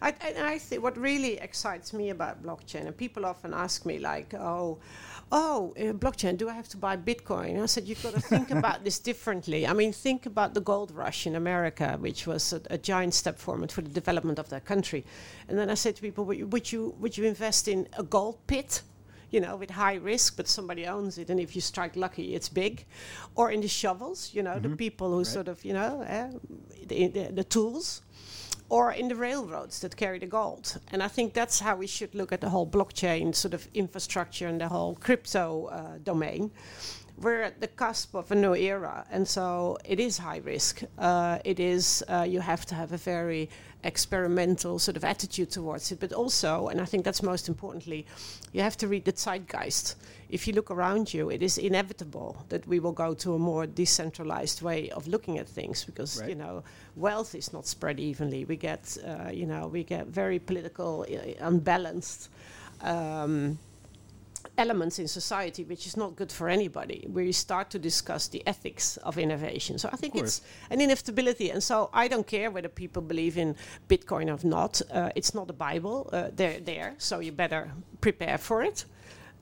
I, 0.00 0.14
and 0.20 0.46
I 0.46 0.58
think 0.58 0.82
what 0.82 0.96
really 0.96 1.38
excites 1.38 1.92
me 1.92 2.10
about 2.10 2.42
blockchain, 2.42 2.86
and 2.86 2.96
people 2.96 3.26
often 3.26 3.52
ask 3.52 3.84
me, 3.84 3.98
like, 3.98 4.34
oh, 4.34 4.78
oh, 5.30 5.74
uh, 5.76 5.92
blockchain, 5.92 6.36
do 6.36 6.48
I 6.48 6.54
have 6.54 6.68
to 6.68 6.76
buy 6.76 6.96
Bitcoin? 6.96 7.50
And 7.50 7.62
I 7.62 7.66
said, 7.66 7.86
you've 7.86 8.02
got 8.02 8.14
to 8.14 8.20
think 8.20 8.50
about 8.60 8.84
this 8.84 8.98
differently. 8.98 9.66
I 9.66 9.72
mean, 9.72 9.92
think 9.92 10.26
about 10.26 10.54
the 10.54 10.60
gold 10.60 10.90
rush 10.90 11.26
in 11.26 11.34
America, 11.34 11.96
which 12.00 12.26
was 12.26 12.52
a, 12.52 12.60
a 12.70 12.78
giant 12.78 13.14
step 13.14 13.38
forward 13.38 13.72
for 13.72 13.82
the 13.82 13.90
development 13.90 14.38
of 14.38 14.48
that 14.50 14.64
country. 14.64 15.04
And 15.48 15.58
then 15.58 15.70
I 15.70 15.74
said 15.74 15.96
to 15.96 16.02
people, 16.02 16.24
would 16.26 16.38
you, 16.38 16.46
would 16.46 16.72
you, 16.72 16.94
would 16.98 17.16
you 17.16 17.24
invest 17.24 17.68
in 17.68 17.88
a 17.98 18.02
gold 18.02 18.38
pit? 18.46 18.82
you 19.30 19.40
know, 19.40 19.56
with 19.56 19.70
high 19.70 19.96
risk, 19.96 20.36
but 20.36 20.48
somebody 20.48 20.86
owns 20.86 21.18
it, 21.18 21.28
and 21.28 21.38
if 21.38 21.54
you 21.54 21.60
strike 21.60 21.96
lucky, 21.96 22.34
it's 22.34 22.48
big. 22.48 22.86
Or 23.34 23.50
in 23.50 23.60
the 23.60 23.68
shovels, 23.68 24.30
you 24.32 24.42
know, 24.42 24.58
the 24.58 24.70
people 24.70 25.12
who 25.12 25.22
sort 25.24 25.48
of, 25.48 25.62
you 25.64 25.74
know, 25.74 26.02
uh, 26.02 26.30
the, 26.86 27.08
the, 27.08 27.32
the 27.32 27.44
tools. 27.44 28.00
Or 28.70 28.92
in 28.92 29.08
the 29.08 29.16
railroads 29.16 29.80
that 29.80 29.96
carry 29.96 30.18
the 30.18 30.26
gold. 30.26 30.78
And 30.92 31.02
I 31.02 31.08
think 31.08 31.32
that's 31.32 31.58
how 31.60 31.76
we 31.76 31.86
should 31.86 32.14
look 32.14 32.32
at 32.32 32.40
the 32.40 32.50
whole 32.50 32.66
blockchain 32.66 33.34
sort 33.34 33.54
of 33.54 33.66
infrastructure 33.72 34.46
and 34.46 34.60
the 34.60 34.68
whole 34.68 34.94
crypto 34.96 35.66
uh, 35.66 35.98
domain. 36.02 36.50
We're 37.20 37.42
at 37.42 37.60
the 37.60 37.66
cusp 37.66 38.14
of 38.14 38.30
a 38.30 38.34
new 38.36 38.54
era, 38.54 39.04
and 39.10 39.26
so 39.26 39.76
it 39.84 39.98
is 39.98 40.18
high 40.18 40.38
risk. 40.38 40.82
Uh, 40.96 41.38
it 41.44 41.58
is, 41.58 42.04
uh, 42.08 42.24
you 42.28 42.40
have 42.40 42.64
to 42.66 42.74
have 42.76 42.92
a 42.92 42.96
very 42.96 43.48
experimental 43.82 44.78
sort 44.78 44.96
of 44.96 45.04
attitude 45.04 45.50
towards 45.50 45.90
it, 45.90 45.98
but 45.98 46.12
also, 46.12 46.68
and 46.68 46.80
I 46.80 46.84
think 46.84 47.04
that's 47.04 47.22
most 47.22 47.48
importantly, 47.48 48.06
you 48.52 48.62
have 48.62 48.76
to 48.76 48.86
read 48.86 49.04
the 49.04 49.12
zeitgeist. 49.12 49.96
If 50.28 50.46
you 50.46 50.52
look 50.54 50.70
around 50.70 51.12
you, 51.12 51.28
it 51.30 51.42
is 51.42 51.58
inevitable 51.58 52.36
that 52.50 52.66
we 52.68 52.78
will 52.78 52.92
go 52.92 53.14
to 53.14 53.34
a 53.34 53.38
more 53.38 53.66
decentralized 53.66 54.62
way 54.62 54.90
of 54.90 55.08
looking 55.08 55.38
at 55.38 55.48
things 55.48 55.84
because 55.84 56.20
Right. 56.20 56.28
you 56.28 56.36
know 56.36 56.62
wealth 56.96 57.34
is 57.34 57.52
not 57.52 57.66
spread 57.66 57.98
evenly. 57.98 58.44
We 58.44 58.56
get 58.56 58.96
uh, 59.04 59.30
you 59.32 59.46
know 59.46 59.66
we 59.66 59.82
get 59.82 60.06
very 60.06 60.38
political, 60.38 61.04
uh, 61.10 61.46
unbalanced. 61.46 62.30
Um, 62.80 63.58
elements 64.58 64.98
in 64.98 65.08
society 65.08 65.64
which 65.64 65.86
is 65.86 65.96
not 65.96 66.16
good 66.16 66.30
for 66.30 66.48
anybody 66.48 67.06
where 67.10 67.24
you 67.24 67.32
start 67.32 67.70
to 67.70 67.78
discuss 67.78 68.28
the 68.28 68.42
ethics 68.46 68.96
of 68.98 69.16
innovation. 69.16 69.78
So 69.78 69.88
i 69.92 69.96
think 69.96 70.14
it's 70.16 70.42
an 70.70 70.80
inevitability. 70.80 71.50
And 71.50 71.62
so 71.62 71.88
i 71.92 72.08
don't 72.08 72.26
care 72.26 72.50
whether 72.50 72.68
people 72.68 73.02
believe 73.02 73.38
in 73.38 73.54
bitcoin 73.88 74.26
or 74.28 74.46
not. 74.46 74.82
Uh, 74.92 75.10
it's 75.14 75.34
not 75.34 75.48
a 75.50 75.54
bible. 75.54 76.10
Uh, 76.12 76.28
they're 76.34 76.60
there 76.60 76.94
so 76.98 77.20
you 77.20 77.32
better 77.32 77.70
prepare 78.00 78.38
for 78.38 78.62
it. 78.62 78.84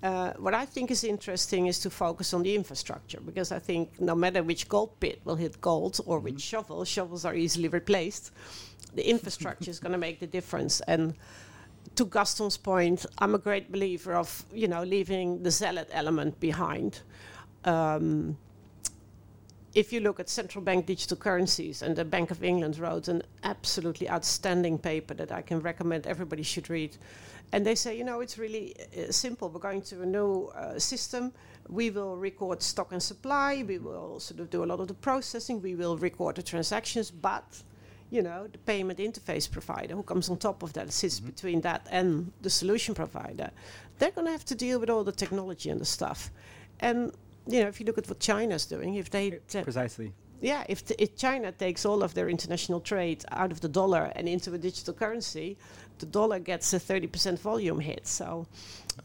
Uh, 0.02 0.32
what 0.34 0.54
I 0.54 0.66
think 0.66 0.90
is 0.90 1.02
interesting 1.04 1.66
is 1.66 1.80
to 1.80 1.90
focus 1.90 2.34
on 2.34 2.42
the 2.42 2.54
infrastructure 2.54 3.20
because 3.20 3.50
I 3.50 3.58
think 3.58 3.98
no 4.00 4.14
matter 4.14 4.42
which 4.42 4.68
gold 4.68 5.00
pit 5.00 5.20
will 5.24 5.36
hit 5.36 5.60
gold 5.60 5.98
or 6.04 6.20
which 6.20 6.40
shovel, 6.40 6.84
shovels 6.84 7.24
are 7.24 7.34
easily 7.34 7.68
replaced. 7.68 8.30
The 8.94 9.08
infrastructure 9.08 9.70
is 9.70 9.80
going 9.80 9.92
to 9.92 9.98
make 9.98 10.20
the 10.20 10.26
difference. 10.26 10.80
And 10.82 11.14
to 11.94 12.04
Gaston's 12.04 12.56
point, 12.56 13.06
I'm 13.18 13.34
a 13.34 13.38
great 13.38 13.70
believer 13.70 14.14
of 14.14 14.44
you 14.52 14.68
know 14.68 14.82
leaving 14.82 15.42
the 15.42 15.50
zealot 15.50 15.88
element 15.92 16.38
behind. 16.40 17.00
Um, 17.64 18.36
if 19.76 19.92
you 19.92 20.00
look 20.00 20.18
at 20.18 20.30
central 20.30 20.64
bank 20.64 20.86
digital 20.86 21.18
currencies, 21.18 21.82
and 21.82 21.94
the 21.94 22.04
Bank 22.04 22.30
of 22.30 22.42
England 22.42 22.78
wrote 22.78 23.08
an 23.08 23.22
absolutely 23.42 24.08
outstanding 24.08 24.78
paper 24.78 25.12
that 25.12 25.30
I 25.30 25.42
can 25.42 25.60
recommend 25.60 26.06
everybody 26.06 26.42
should 26.42 26.70
read. 26.70 26.96
And 27.52 27.64
they 27.64 27.74
say, 27.74 27.96
you 27.96 28.02
know, 28.02 28.20
it's 28.20 28.38
really 28.38 28.74
uh, 28.96 29.12
simple. 29.12 29.50
We're 29.50 29.60
going 29.60 29.82
to 29.82 30.00
a 30.00 30.06
new 30.06 30.46
uh, 30.46 30.78
system. 30.78 31.30
We 31.68 31.90
will 31.90 32.16
record 32.16 32.62
stock 32.62 32.92
and 32.92 33.02
supply. 33.02 33.64
We 33.68 33.76
will 33.78 34.18
sort 34.18 34.40
of 34.40 34.48
do 34.48 34.64
a 34.64 34.66
lot 34.66 34.80
of 34.80 34.88
the 34.88 34.94
processing. 34.94 35.60
We 35.60 35.74
will 35.74 35.98
record 35.98 36.36
the 36.36 36.42
transactions, 36.42 37.10
but 37.10 37.62
you 38.10 38.22
know, 38.22 38.46
the 38.50 38.58
payment 38.58 38.98
interface 38.98 39.50
provider 39.50 39.94
who 39.96 40.02
comes 40.02 40.28
on 40.28 40.36
top 40.38 40.62
of 40.62 40.72
that, 40.74 40.92
sits 40.92 41.20
Mhm. 41.20 41.26
between 41.26 41.60
that 41.62 41.86
and 41.90 42.32
the 42.42 42.50
solution 42.50 42.94
provider, 42.94 43.50
they're 43.98 44.12
going 44.12 44.26
to 44.26 44.32
have 44.32 44.44
to 44.44 44.54
deal 44.54 44.78
with 44.78 44.90
all 44.90 45.04
the 45.04 45.12
technology 45.12 45.70
and 45.70 45.80
the 45.80 45.84
stuff. 45.86 46.30
And 46.80 47.12
you 47.48 47.60
know, 47.62 47.68
if 47.68 47.78
you 47.80 47.86
look 47.86 47.98
at 47.98 48.08
what 48.08 48.18
China's 48.20 48.66
doing, 48.66 48.94
if 48.96 49.08
they 49.10 49.30
ta- 49.48 49.62
Precisely. 49.62 50.12
yeah, 50.40 50.64
if, 50.68 50.84
t- 50.84 50.96
if 50.98 51.16
China 51.16 51.52
takes 51.52 51.84
all 51.86 52.02
of 52.02 52.12
their 52.14 52.28
international 52.28 52.80
trade 52.80 53.24
out 53.30 53.52
of 53.52 53.60
the 53.60 53.68
dollar 53.68 54.12
and 54.16 54.28
into 54.28 54.52
a 54.52 54.58
digital 54.58 54.92
currency, 54.94 55.56
the 56.00 56.06
dollar 56.06 56.40
gets 56.40 56.72
a 56.74 56.78
30% 56.80 57.38
volume 57.38 57.78
hit. 57.80 58.06
So 58.06 58.46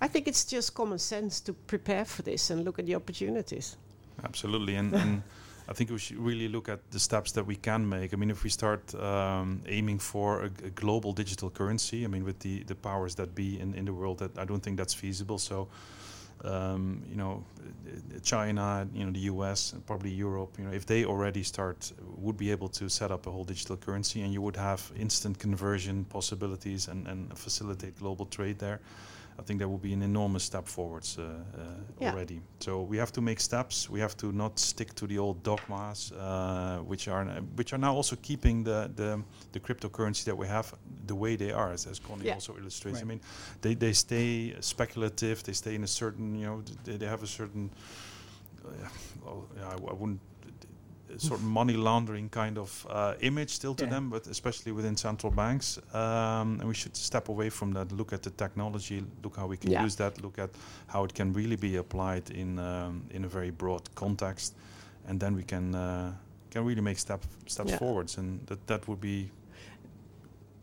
I 0.01 0.07
think 0.07 0.27
it's 0.27 0.43
just 0.43 0.73
common 0.73 0.97
sense 0.99 1.39
to 1.41 1.53
prepare 1.53 2.03
for 2.05 2.23
this 2.23 2.49
and 2.49 2.65
look 2.65 2.79
at 2.79 2.85
the 2.87 2.95
opportunities. 2.95 3.77
Absolutely, 4.23 4.75
and, 4.75 4.93
and 4.93 5.23
I 5.71 5.73
think 5.73 5.89
we 5.89 5.99
should 5.99 6.17
really 6.17 6.49
look 6.49 6.67
at 6.67 6.91
the 6.91 6.99
steps 6.99 7.31
that 7.31 7.45
we 7.45 7.55
can 7.55 7.87
make. 7.87 8.13
I 8.13 8.17
mean, 8.17 8.29
if 8.29 8.43
we 8.43 8.49
start 8.49 8.93
um, 8.95 9.61
aiming 9.67 9.99
for 9.99 10.41
a, 10.41 10.45
a 10.65 10.69
global 10.71 11.13
digital 11.13 11.49
currency, 11.49 12.03
I 12.03 12.07
mean, 12.07 12.25
with 12.25 12.39
the, 12.39 12.63
the 12.63 12.75
powers 12.75 13.15
that 13.15 13.33
be 13.33 13.57
in, 13.57 13.73
in 13.75 13.85
the 13.85 13.93
world, 13.93 14.19
that 14.19 14.37
I 14.37 14.43
don't 14.43 14.61
think 14.61 14.75
that's 14.75 14.93
feasible. 14.93 15.37
So, 15.37 15.69
um, 16.43 17.01
you 17.09 17.15
know, 17.15 17.45
China, 18.21 18.85
you 18.93 19.05
know, 19.05 19.11
the 19.11 19.25
U.S. 19.33 19.71
and 19.71 19.85
probably 19.85 20.09
Europe, 20.09 20.55
you 20.57 20.65
know, 20.65 20.73
if 20.73 20.85
they 20.85 21.05
already 21.05 21.41
start, 21.41 21.93
would 22.17 22.35
be 22.35 22.51
able 22.51 22.67
to 22.67 22.89
set 22.89 23.09
up 23.09 23.25
a 23.25 23.31
whole 23.31 23.45
digital 23.45 23.77
currency, 23.77 24.23
and 24.23 24.33
you 24.33 24.41
would 24.41 24.57
have 24.57 24.91
instant 24.99 25.39
conversion 25.39 26.03
possibilities 26.03 26.89
and, 26.89 27.07
and 27.07 27.37
facilitate 27.37 27.97
global 27.97 28.25
trade 28.25 28.59
there. 28.59 28.81
I 29.41 29.43
think 29.43 29.59
that 29.59 29.67
would 29.67 29.81
be 29.81 29.93
an 29.93 30.03
enormous 30.03 30.43
step 30.43 30.67
forwards 30.67 31.17
uh, 31.17 31.23
uh, 31.23 31.63
Yeah. 31.99 32.11
already. 32.11 32.41
So 32.59 32.81
we 32.89 32.97
have 32.99 33.11
to 33.11 33.21
make 33.21 33.39
steps. 33.39 33.89
We 33.89 33.99
have 34.01 34.15
to 34.17 34.31
not 34.31 34.59
stick 34.59 34.93
to 34.93 35.07
the 35.07 35.17
old 35.19 35.43
dogmas, 35.43 36.11
uh, 36.11 36.77
which 36.87 37.07
are 37.07 37.25
which 37.55 37.73
are 37.73 37.79
now 37.79 37.95
also 37.95 38.15
keeping 38.21 38.63
the, 38.63 38.89
the 38.95 39.23
the 39.51 39.59
cryptocurrency 39.59 40.23
that 40.23 40.37
we 40.37 40.47
have 40.47 40.73
the 41.07 41.15
way 41.15 41.37
they 41.37 41.51
are, 41.51 41.71
as, 41.73 41.87
as 41.87 41.99
Conny 41.99 42.25
Yeah. 42.25 42.35
also 42.35 42.55
illustrates. 42.57 43.01
I 43.01 43.05
mean, 43.05 43.21
they 43.61 43.75
they 43.75 43.93
stay 43.93 44.55
speculative. 44.59 45.41
They 45.43 45.53
stay 45.53 45.73
in 45.75 45.83
a 45.83 45.87
certain 45.87 46.35
you 46.35 46.45
know 46.45 46.63
they, 46.83 46.97
they 46.97 47.07
have 47.07 47.23
a 47.23 47.27
certain 47.27 47.69
uh, 48.65 48.87
well, 49.25 49.47
yeah, 49.57 49.69
I, 49.69 49.73
I 49.73 49.93
wouldn't 49.93 50.19
a 50.19 50.30
sort 51.17 51.39
of 51.39 51.45
money 51.45 51.73
laundering 51.73 52.29
kind 52.29 52.57
of 52.57 52.85
uh, 52.89 53.13
image 53.19 53.49
still 53.49 53.75
to 53.75 53.83
Yeah. 53.83 53.89
them, 53.91 54.09
but 54.09 54.27
especially 54.27 54.71
within 54.71 54.97
central 54.97 55.31
banks. 55.33 55.77
Um, 55.93 56.59
and 56.59 56.63
we 56.67 56.73
should 56.73 56.95
step 56.95 57.29
away 57.29 57.49
from 57.49 57.73
that. 57.73 57.91
Look 57.91 58.13
at 58.13 58.21
the 58.21 58.29
technology. 58.31 59.03
Look 59.23 59.35
how 59.37 59.47
we 59.49 59.57
can 59.57 59.71
Yeah. 59.71 59.83
use 59.85 59.95
that. 59.97 60.21
Look 60.21 60.39
at 60.39 60.49
how 60.87 61.03
it 61.05 61.13
can 61.13 61.33
really 61.33 61.57
be 61.57 61.77
applied 61.77 62.29
in 62.29 62.59
um, 62.59 63.03
in 63.13 63.25
a 63.25 63.27
very 63.27 63.51
broad 63.51 63.81
context, 63.95 64.53
and 65.07 65.19
then 65.19 65.35
we 65.35 65.43
can 65.43 65.75
uh, 65.75 66.11
can 66.51 66.65
really 66.65 66.81
make 66.81 66.97
step 66.99 67.21
steps 67.47 67.69
Yeah. 67.71 67.79
forwards. 67.79 68.17
And 68.17 68.39
that 68.47 68.67
that 68.67 68.87
would 68.87 68.99
be 69.01 69.29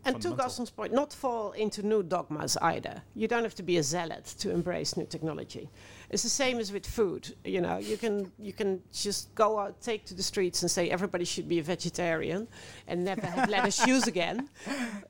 And 0.05 0.21
to. 0.21 0.33
Gaston's 0.35 0.69
point, 0.69 0.93
not 0.93 1.13
fall 1.13 1.51
into 1.51 1.83
new 1.83 2.03
dogmas 2.03 2.57
either. 2.61 3.01
You 3.15 3.27
don't 3.27 3.43
have 3.43 3.55
to 3.55 3.63
be 3.63 3.77
a 3.77 3.83
zealot 3.83 4.25
to 4.39 4.51
embrace 4.51 4.95
new 4.95 5.05
technology. 5.05 5.69
It's 6.09 6.23
the 6.23 6.29
same 6.29 6.57
as 6.59 6.71
with 6.71 6.87
food. 6.87 7.35
You 7.43 7.61
know, 7.61 7.77
you 7.77 7.97
can 7.97 8.31
you 8.39 8.53
can 8.53 8.81
just 8.91 9.33
go 9.35 9.59
out, 9.59 9.79
take 9.81 10.05
to 10.05 10.15
the 10.15 10.23
streets, 10.23 10.61
and 10.63 10.71
say 10.71 10.89
everybody 10.89 11.25
should 11.25 11.47
be 11.47 11.59
a 11.59 11.63
vegetarian 11.63 12.47
and 12.87 13.05
never 13.05 13.25
have 13.27 13.49
lettuce 13.49 13.83
shoes 13.85 14.07
again. 14.07 14.49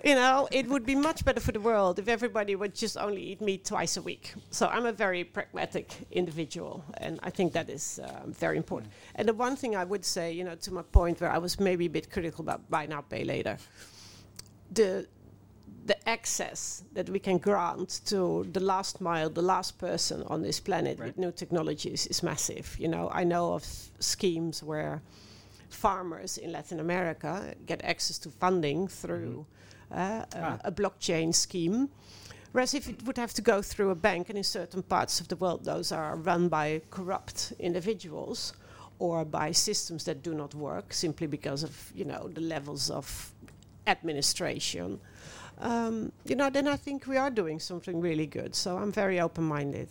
You 0.04 0.16
know, 0.16 0.48
it 0.52 0.68
would 0.68 0.86
be 0.86 0.96
much 0.96 1.24
better 1.24 1.40
for 1.40 1.54
the 1.54 1.62
world 1.62 2.00
if 2.00 2.08
everybody 2.08 2.56
would 2.56 2.76
just 2.76 2.98
only 2.98 3.22
eat 3.22 3.42
meat 3.42 3.64
twice 3.64 3.96
a 3.96 4.02
week. 4.02 4.34
So 4.50 4.68
I'm 4.68 4.86
a 4.86 4.92
very 4.92 5.24
pragmatic 5.24 5.94
individual, 6.12 6.84
and 6.98 7.20
I 7.24 7.30
think 7.30 7.54
that 7.54 7.70
is 7.70 8.00
um, 8.04 8.34
very 8.34 8.58
important. 8.58 8.92
And 9.16 9.28
the 9.28 9.34
one 9.34 9.56
thing 9.56 9.76
I 9.76 9.86
would 9.86 10.04
say, 10.04 10.34
you 10.34 10.44
know, 10.44 10.56
to 10.56 10.74
my 10.74 10.82
point 10.82 11.22
where 11.22 11.32
I 11.32 11.38
was 11.38 11.60
maybe 11.60 11.86
a 11.86 11.90
bit 11.90 12.12
critical 12.12 12.42
about 12.42 12.70
buy 12.70 12.88
now, 12.88 13.02
pay 13.02 13.24
later 13.24 13.58
the 14.72 15.08
the 15.86 16.10
access 16.10 16.84
that 16.94 17.10
we 17.10 17.18
can 17.20 17.40
grant 17.40 18.02
to 18.06 18.46
the 18.54 18.60
last 18.60 19.02
mile, 19.02 19.28
the 19.30 19.42
last 19.42 19.80
person 19.80 20.22
on 20.28 20.44
this 20.44 20.60
planet 20.60 21.00
Right. 21.00 21.08
with 21.08 21.18
new 21.18 21.32
technologies 21.32 22.06
is 22.08 22.22
massive. 22.22 22.76
You 22.80 22.88
know, 22.90 23.10
I 23.12 23.24
know 23.24 23.54
of 23.54 23.64
schemes 24.00 24.62
where 24.62 25.02
farmers 25.70 26.38
in 26.38 26.52
Latin 26.52 26.80
America 26.80 27.56
get 27.66 27.84
access 27.84 28.20
to 28.20 28.30
funding 28.30 28.88
through 28.88 29.46
uh, 29.92 29.96
a, 29.96 30.26
Ah. 30.36 30.60
a 30.66 30.72
blockchain 30.72 31.34
scheme. 31.34 31.90
Whereas 32.52 32.74
if 32.74 32.88
it 32.88 33.02
would 33.06 33.18
have 33.18 33.34
to 33.34 33.42
go 33.42 33.62
through 33.62 33.90
a 33.92 33.96
bank, 33.96 34.30
and 34.30 34.38
in 34.38 34.44
certain 34.44 34.84
parts 34.84 35.20
of 35.22 35.28
the 35.28 35.36
world, 35.36 35.64
those 35.66 35.92
are 35.92 36.16
run 36.16 36.50
by 36.50 36.82
corrupt 36.92 37.54
individuals 37.60 38.54
or 39.00 39.26
by 39.26 39.52
systems 39.54 40.04
that 40.04 40.22
do 40.24 40.34
not 40.34 40.54
work 40.54 40.94
simply 40.94 41.28
because 41.28 41.64
of 41.64 41.92
you 41.96 42.06
know 42.06 42.28
the 42.34 42.42
levels 42.42 42.90
of 42.92 43.32
administration. 43.90 45.00
Um, 45.60 46.12
you 46.26 46.36
know, 46.36 46.50
then 46.50 46.68
I 46.68 46.78
think 46.78 47.08
we 47.08 47.18
are 47.18 47.30
doing 47.30 47.60
something 47.60 48.00
really 48.00 48.28
good. 48.28 48.56
So 48.56 48.78
I'm 48.78 48.92
very 48.92 49.20
open-minded. 49.20 49.90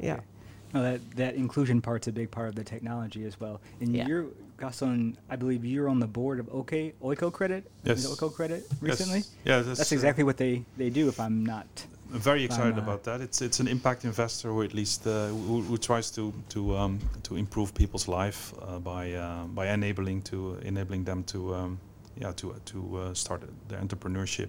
Yeah. 0.00 0.20
No, 0.72 0.82
that 0.82 1.00
that 1.16 1.34
inclusion 1.36 1.80
part's 1.80 2.08
a 2.08 2.12
big 2.12 2.30
part 2.30 2.48
of 2.48 2.56
the 2.56 2.64
technology 2.64 3.24
as 3.24 3.38
well. 3.38 3.60
And 3.80 3.94
Yeah. 3.94 4.08
you're 4.08 4.26
Gaston, 4.58 5.16
I 5.30 5.36
believe 5.36 5.64
you're 5.64 5.88
on 5.88 6.00
the 6.00 6.06
board 6.06 6.40
of 6.40 6.48
OK 6.52 6.94
Oikocredit. 7.00 7.62
Yes. 7.84 8.06
Oikocredit 8.06 8.62
recently. 8.80 9.18
Yes. 9.18 9.30
Yeah, 9.44 9.62
that's, 9.62 9.78
That's 9.78 9.92
uh, 9.92 9.98
exactly 9.98 10.24
what 10.24 10.36
they, 10.36 10.64
they 10.76 10.90
do. 10.90 11.08
If 11.08 11.18
I'm 11.20 11.44
not. 11.46 11.66
I'm 12.12 12.20
very 12.20 12.44
excited 12.44 12.78
uh, 12.78 12.82
about 12.82 13.02
that. 13.04 13.20
It's 13.20 13.40
it's 13.42 13.60
an 13.60 13.68
impact 13.68 14.04
investor 14.04 14.48
who 14.48 14.62
at 14.62 14.74
least 14.74 15.06
uh, 15.06 15.28
who, 15.46 15.62
who 15.62 15.76
tries 15.78 16.10
to 16.12 16.32
to 16.50 16.76
um, 16.76 16.98
to 17.22 17.36
improve 17.36 17.72
people's 17.74 18.06
life 18.08 18.52
uh, 18.62 18.78
by 18.78 19.12
uh, 19.12 19.44
by 19.46 19.68
enabling 19.68 20.22
to 20.22 20.58
enabling 20.62 21.04
them 21.04 21.24
to 21.24 21.54
um, 21.54 21.78
yeah 22.20 22.32
to 22.36 22.54
to 22.64 22.78
uh, 22.98 23.14
start 23.14 23.42
their 23.68 23.80
entrepreneurship, 23.80 24.48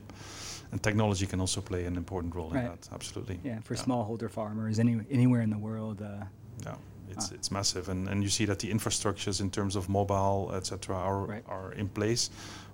and 0.72 0.82
technology 0.82 1.26
can 1.28 1.40
also 1.40 1.62
play 1.62 1.86
an 1.88 1.96
important 1.98 2.36
role 2.36 2.50
in 2.58 2.64
that. 2.66 2.90
Absolutely. 2.94 3.40
Yeah, 3.44 3.60
for 3.64 3.76
Yeah. 3.76 3.86
smallholder 3.86 4.30
farmers 4.30 4.80
any, 4.80 5.00
anywhere 5.12 5.42
in 5.44 5.50
the 5.50 5.58
world. 5.60 6.02
Uh, 6.02 6.26
Yeah, 6.66 6.76
it's 7.10 7.32
Ah. 7.32 7.36
it's 7.36 7.50
massive, 7.52 7.92
and 7.92 8.08
and 8.10 8.22
you 8.24 8.30
see 8.30 8.46
that 8.46 8.60
the 8.60 8.70
infrastructures 8.72 9.40
in 9.42 9.50
terms 9.50 9.76
of 9.76 9.88
mobile, 9.90 10.56
etc., 10.56 10.96
are 10.96 11.26
Right. 11.34 11.44
are 11.48 11.74
in 11.80 11.90
place, 11.90 12.30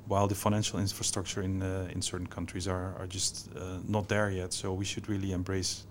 while 0.07 0.27
the 0.27 0.35
financial 0.35 0.79
infrastructure 0.81 1.43
in 1.45 1.61
uh, 1.61 1.95
in 1.95 2.01
certain 2.01 2.27
countries 2.27 2.67
are 2.67 2.93
are 2.99 3.07
just 3.07 3.49
uh, 3.55 3.61
not 3.87 4.07
there 4.07 4.31
yet. 4.31 4.53
So 4.53 4.73
we 4.79 4.85
should 4.85 5.09
really 5.09 5.31
embrace 5.31 5.83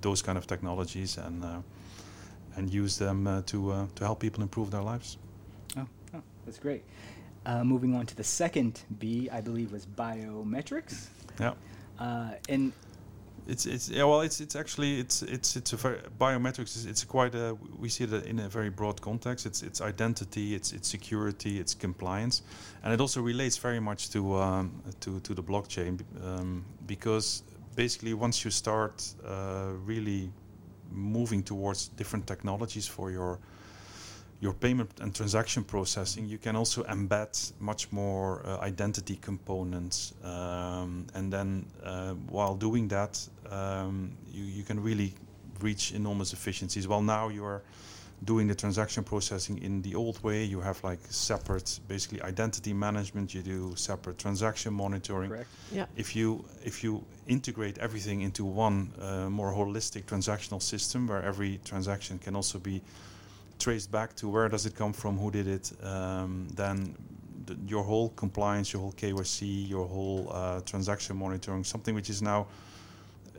those 0.00 0.22
kind 0.24 0.38
of 0.38 0.46
technologies 0.46 1.18
and 1.18 1.44
uh, 1.44 1.62
and 2.56 2.74
use 2.74 3.04
them 3.04 3.26
uh, 3.26 3.40
to 3.46 3.56
uh, 3.72 3.86
to 3.94 4.04
help 4.04 4.18
people 4.20 4.42
improve 4.42 4.70
their 4.70 4.82
lives. 4.92 5.18
oh, 5.76 5.86
oh, 6.14 6.22
that's 6.46 6.58
great. 6.60 6.82
Uh, 7.44 7.64
moving 7.64 7.94
on 7.96 8.06
to 8.06 8.14
the 8.14 8.24
second 8.24 8.82
B, 8.98 9.28
I 9.32 9.40
believe 9.40 9.72
was 9.72 9.86
biometrics. 9.86 11.06
Yeah. 11.40 11.54
Uh, 11.98 12.30
and 12.48 12.72
It's 13.48 13.66
it's 13.66 13.88
yeah 13.88 14.04
well 14.04 14.20
it's 14.20 14.40
it's 14.40 14.54
actually 14.54 15.00
it's 15.00 15.22
it's 15.22 15.56
it's 15.56 15.72
a 15.72 15.76
very 15.76 15.98
biometrics 16.16 16.76
is 16.76 16.86
it's 16.86 17.04
quite 17.04 17.34
a 17.34 17.56
we 17.76 17.88
see 17.88 18.04
it 18.04 18.12
in 18.26 18.38
a 18.38 18.48
very 18.48 18.70
broad 18.70 19.00
context 19.00 19.46
it's 19.46 19.62
it's 19.62 19.80
identity 19.80 20.54
it's 20.54 20.72
it's 20.72 20.88
security 20.88 21.58
it's 21.58 21.74
compliance 21.74 22.42
and 22.84 22.94
it 22.94 23.00
also 23.00 23.20
relates 23.20 23.56
very 23.58 23.80
much 23.80 24.10
to 24.10 24.36
um, 24.36 24.70
to 25.00 25.18
to 25.20 25.34
the 25.34 25.42
blockchain 25.42 26.00
um, 26.24 26.64
because 26.86 27.42
basically 27.74 28.14
once 28.14 28.44
you 28.44 28.50
start 28.52 29.14
uh, 29.26 29.72
really 29.86 30.30
moving 30.92 31.42
towards 31.42 31.88
different 31.96 32.26
technologies 32.26 32.86
for 32.86 33.10
your 33.10 33.38
your 34.42 34.52
payment 34.52 34.90
and 35.00 35.14
transaction 35.14 35.62
processing, 35.62 36.26
you 36.26 36.36
can 36.36 36.56
also 36.56 36.82
embed 36.82 37.52
much 37.60 37.92
more 37.92 38.44
uh, 38.44 38.58
identity 38.58 39.16
components. 39.22 40.14
Um, 40.24 41.06
and 41.14 41.32
then 41.32 41.64
uh, 41.84 42.14
while 42.28 42.56
doing 42.56 42.88
that, 42.88 43.24
um, 43.48 44.10
you, 44.32 44.42
you 44.42 44.64
can 44.64 44.82
really 44.82 45.14
reach 45.60 45.92
enormous 45.92 46.32
efficiencies. 46.32 46.88
While 46.88 47.02
now 47.02 47.28
you 47.28 47.44
are 47.44 47.62
doing 48.24 48.48
the 48.48 48.54
transaction 48.54 49.04
processing 49.04 49.62
in 49.62 49.80
the 49.82 49.94
old 49.94 50.20
way, 50.24 50.42
you 50.42 50.60
have 50.60 50.82
like 50.82 50.98
separate, 51.08 51.78
basically 51.86 52.20
identity 52.22 52.72
management, 52.72 53.32
you 53.32 53.42
do 53.42 53.74
separate 53.76 54.18
transaction 54.18 54.74
monitoring 54.74 55.30
correct. 55.30 55.50
Yeah. 55.70 55.86
if 55.96 56.16
you 56.16 56.44
if 56.64 56.82
you 56.82 57.04
integrate 57.28 57.78
everything 57.78 58.22
into 58.22 58.44
one 58.44 58.92
uh, 59.00 59.30
more 59.30 59.52
holistic 59.52 60.04
transactional 60.04 60.60
system 60.60 61.06
where 61.06 61.22
every 61.22 61.60
transaction 61.64 62.18
can 62.18 62.34
also 62.34 62.58
be 62.58 62.82
traced 63.62 63.90
back 63.90 64.10
to 64.16 64.28
where 64.28 64.48
does 64.48 64.64
it 64.66 64.74
come 64.74 64.92
from 64.92 65.12
who 65.22 65.30
did 65.30 65.46
it 65.46 65.66
um, 65.84 66.48
then 66.54 66.76
the, 67.46 67.56
your 67.72 67.84
whole 67.90 68.08
compliance 68.24 68.72
your 68.72 68.82
whole 68.82 68.92
KYC 68.92 69.68
your 69.68 69.86
whole 69.86 70.22
uh, 70.32 70.60
transaction 70.70 71.16
monitoring 71.16 71.64
something 71.64 71.94
which 71.94 72.10
is 72.10 72.20
now 72.22 72.46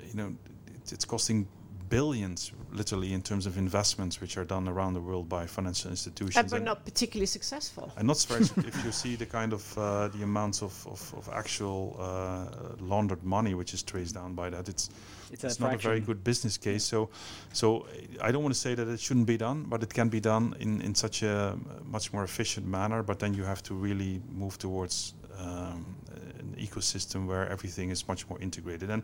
you 0.09 0.15
know 0.19 0.29
it's, 0.77 0.91
it's 0.93 1.05
costing 1.05 1.47
billions 1.89 2.51
literally 2.71 3.13
in 3.13 3.21
terms 3.21 3.45
of 3.45 3.57
investments 3.57 4.19
which 4.21 4.37
are 4.37 4.45
done 4.45 4.67
around 4.67 4.93
the 4.93 5.03
world 5.09 5.29
by 5.29 5.45
financial 5.45 5.91
institutions 5.91 6.37
And 6.37 6.51
we're 6.51 6.71
not 6.73 6.85
particularly 6.85 7.27
successful. 7.27 7.91
and 7.97 8.07
not 8.07 8.19
very 8.27 8.41
if 8.71 8.85
you 8.85 8.91
see 8.91 9.15
the 9.15 9.27
kind 9.27 9.53
of 9.53 9.77
uh, 9.77 10.07
the 10.07 10.23
amounts 10.23 10.63
of, 10.63 10.73
of, 10.87 11.01
of 11.19 11.29
actual 11.33 11.95
uh, 11.99 12.73
laundered 12.79 13.23
money 13.23 13.53
which 13.53 13.73
is 13.73 13.83
traced 13.83 14.15
down 14.15 14.33
by 14.33 14.49
that, 14.49 14.69
it's 14.69 14.89
It's, 15.33 15.43
it's 15.43 15.59
a 15.59 15.63
not 15.63 15.73
a 15.73 15.77
very 15.77 15.99
good 15.99 16.23
business 16.23 16.57
case. 16.57 16.83
So, 16.83 17.09
so 17.53 17.87
I 18.21 18.31
don't 18.31 18.43
want 18.43 18.53
to 18.53 18.59
say 18.59 18.75
that 18.75 18.87
it 18.87 18.99
shouldn't 18.99 19.25
be 19.27 19.37
done, 19.37 19.65
but 19.67 19.81
it 19.81 19.93
can 19.93 20.09
be 20.09 20.19
done 20.19 20.55
in, 20.59 20.81
in 20.81 20.93
such 20.95 21.23
a 21.23 21.57
much 21.85 22.13
more 22.13 22.23
efficient 22.23 22.67
manner. 22.67 23.03
But 23.03 23.19
then 23.19 23.33
you 23.33 23.43
have 23.43 23.61
to 23.63 23.73
really 23.73 24.21
move 24.31 24.57
towards 24.57 25.13
um, 25.39 25.95
an 26.39 26.55
ecosystem 26.59 27.25
where 27.27 27.49
everything 27.49 27.89
is 27.89 28.07
much 28.07 28.29
more 28.29 28.39
integrated. 28.41 28.89
And 28.89 29.03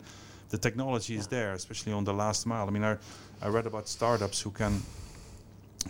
the 0.50 0.58
technology 0.58 1.16
is 1.16 1.26
there, 1.26 1.52
especially 1.52 1.92
on 1.92 2.04
the 2.04 2.14
last 2.14 2.46
mile. 2.46 2.66
I 2.66 2.70
mean, 2.70 2.84
I, 2.84 2.96
I 3.42 3.48
read 3.48 3.66
about 3.66 3.88
startups 3.88 4.40
who 4.40 4.50
can 4.50 4.82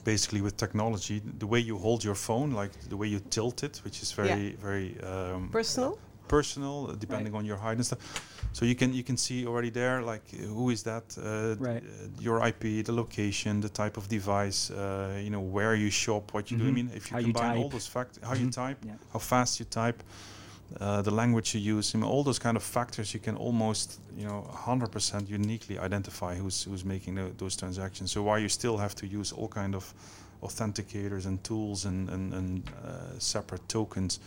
basically 0.05 0.41
with 0.41 0.57
technology, 0.57 1.21
the 1.39 1.47
way 1.47 1.59
you 1.59 1.77
hold 1.79 2.03
your 2.05 2.15
phone, 2.15 2.53
like 2.53 2.73
the 2.89 2.97
way 2.97 3.09
you 3.09 3.21
tilt 3.31 3.63
it, 3.63 3.81
which 3.85 4.03
is 4.03 4.13
very, 4.13 4.51
Yeah. 4.51 4.61
very 4.61 5.01
um, 5.01 5.49
Personal? 5.51 5.99
Personal, 6.35 6.77
uh, 6.91 6.95
depending 7.01 7.35
on 7.35 7.45
your 7.45 7.59
height 7.59 7.77
and 7.77 7.85
stuff. 7.87 7.99
So 8.53 8.65
you 8.65 8.75
can 8.75 8.91
you 8.95 9.03
can 9.03 9.17
see 9.17 9.47
already 9.47 9.71
there, 9.71 10.03
like 10.13 10.25
who 10.57 10.71
is 10.71 10.83
that, 10.83 11.05
uh, 11.19 11.23
Right. 11.69 11.83
uh, 11.83 12.23
your 12.27 12.37
IP, 12.49 12.63
the 12.85 12.93
location, 12.93 13.61
the 13.61 13.69
type 13.83 13.97
of 14.01 14.05
device, 14.09 14.61
uh, 14.71 14.77
you 15.25 15.31
know 15.31 15.45
where 15.57 15.75
you 15.83 15.91
shop, 15.91 16.33
what 16.35 16.51
you 16.51 16.59
do. 16.59 16.65
I 16.67 16.71
Mhm. 16.71 16.75
mean, 16.75 16.91
if 16.95 17.05
you 17.11 17.15
How 17.17 17.21
you 17.21 17.33
combine 17.33 17.57
all 17.59 17.69
those 17.71 17.89
facts, 17.91 18.19
how 18.23 18.35
you 18.35 18.47
Mhm. 18.47 18.55
type, 18.55 18.79
Yeah. 18.87 18.97
how 19.13 19.19
fast 19.21 19.59
you 19.61 19.67
type, 19.83 20.03
uh, 20.81 21.03
the 21.03 21.11
language 21.11 21.49
you 21.55 21.77
use, 21.79 21.95
I 21.95 21.99
mean, 21.99 22.11
all 22.13 22.25
those 22.25 22.41
kind 22.41 22.57
of 22.57 22.63
factors, 22.63 23.13
you 23.15 23.21
can 23.23 23.37
almost, 23.37 23.99
you 24.21 24.27
know, 24.29 24.41
100% 24.67 25.29
uniquely 25.31 25.77
identify 25.79 26.33
who's 26.41 26.67
who's 26.69 26.85
making 26.85 27.17
tho- 27.17 27.33
those 27.39 27.57
transactions. 27.57 28.11
So 28.13 28.23
why 28.23 28.39
you 28.43 28.49
still 28.49 28.77
have 28.79 28.95
to 28.95 29.07
use 29.21 29.35
all 29.37 29.49
kind 29.49 29.75
of 29.75 29.95
authenticators 30.43 31.27
and 31.27 31.39
tools 31.43 31.85
and 31.85 32.09
and, 32.11 32.35
and 32.35 32.63
uh, 32.85 33.19
separate 33.19 33.63
tokens 33.69 34.21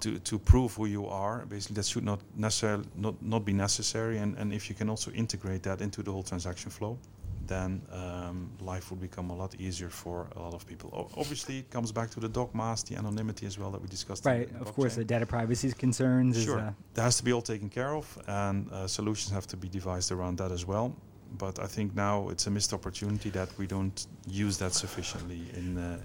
to 0.00 0.18
to 0.18 0.38
prove 0.38 0.74
who 0.74 0.86
you 0.86 1.06
are, 1.06 1.44
basically 1.46 1.74
that 1.74 1.86
should 1.86 2.04
not 2.04 2.20
necessarily 2.36 2.84
not 2.96 3.14
not 3.22 3.44
be 3.44 3.52
necessary. 3.52 4.18
And 4.18 4.36
and 4.38 4.52
if 4.52 4.68
you 4.68 4.74
can 4.76 4.88
also 4.90 5.10
integrate 5.12 5.62
that 5.62 5.80
into 5.80 6.02
the 6.02 6.10
whole 6.12 6.22
transaction 6.24 6.70
flow. 6.70 6.98
Then 7.46 7.82
um, 7.92 8.48
life 8.58 8.90
would 8.90 9.00
become 9.00 9.28
a 9.28 9.36
lot 9.36 9.54
easier 9.60 9.90
for 9.90 10.28
a 10.34 10.40
lot 10.40 10.54
of 10.54 10.66
people. 10.66 10.88
O- 10.94 11.20
obviously, 11.20 11.58
it 11.58 11.70
comes 11.70 11.92
back 11.92 12.08
to 12.10 12.20
the 12.20 12.28
dogmas, 12.28 12.82
the 12.84 12.96
anonymity 12.96 13.44
as 13.46 13.58
well 13.58 13.70
that 13.72 13.82
we 13.82 13.86
discussed. 13.88 14.24
Right. 14.24 14.48
Of 14.60 14.72
course, 14.74 14.94
the 14.96 15.04
data 15.04 15.26
privacy 15.26 15.70
concerns 15.72 16.42
Sure. 16.42 16.58
is. 16.58 16.64
Uh, 16.64 16.72
that 16.94 17.02
has 17.02 17.16
to 17.18 17.22
be 17.24 17.32
all 17.34 17.42
taken 17.42 17.68
care 17.68 17.94
of, 17.94 18.06
and 18.26 18.70
uh, 18.72 18.86
solutions 18.88 19.30
have 19.30 19.46
to 19.48 19.56
be 19.58 19.68
devised 19.68 20.10
around 20.10 20.38
that 20.38 20.52
as 20.52 20.64
well. 20.64 20.94
But 21.36 21.58
I 21.58 21.66
think 21.66 21.94
now 21.94 22.30
it's 22.30 22.46
a 22.46 22.50
missed 22.50 22.72
opportunity 22.72 23.28
that 23.30 23.50
we 23.58 23.66
don't 23.66 24.06
use 24.26 24.56
that 24.58 24.72
sufficiently 24.72 25.42
in. 25.54 25.76
Uh, 25.76 25.98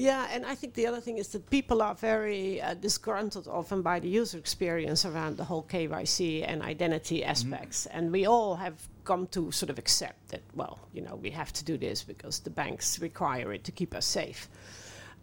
Yeah, 0.00 0.28
and 0.30 0.46
I 0.46 0.54
think 0.54 0.74
the 0.74 0.86
other 0.86 1.00
thing 1.00 1.18
is 1.18 1.26
that 1.28 1.50
people 1.50 1.82
are 1.82 1.92
very 1.92 2.62
uh, 2.62 2.74
disgruntled 2.74 3.48
often 3.48 3.82
by 3.82 3.98
the 3.98 4.08
user 4.08 4.38
experience 4.38 5.04
around 5.04 5.36
the 5.36 5.42
whole 5.42 5.64
KYC 5.64 6.44
and 6.46 6.62
identity 6.62 7.24
aspects. 7.24 7.86
And 7.86 8.12
we 8.12 8.24
all 8.24 8.54
have 8.54 8.74
come 9.02 9.26
to 9.32 9.50
sort 9.50 9.70
of 9.70 9.78
accept 9.78 10.28
that, 10.28 10.42
well, 10.54 10.78
you 10.92 11.02
know, 11.02 11.16
we 11.16 11.30
have 11.30 11.52
to 11.52 11.64
do 11.64 11.76
this 11.76 12.04
because 12.04 12.38
the 12.38 12.50
banks 12.50 13.00
require 13.00 13.52
it 13.52 13.64
to 13.64 13.72
keep 13.72 13.92
us 13.92 14.06
safe. 14.06 14.48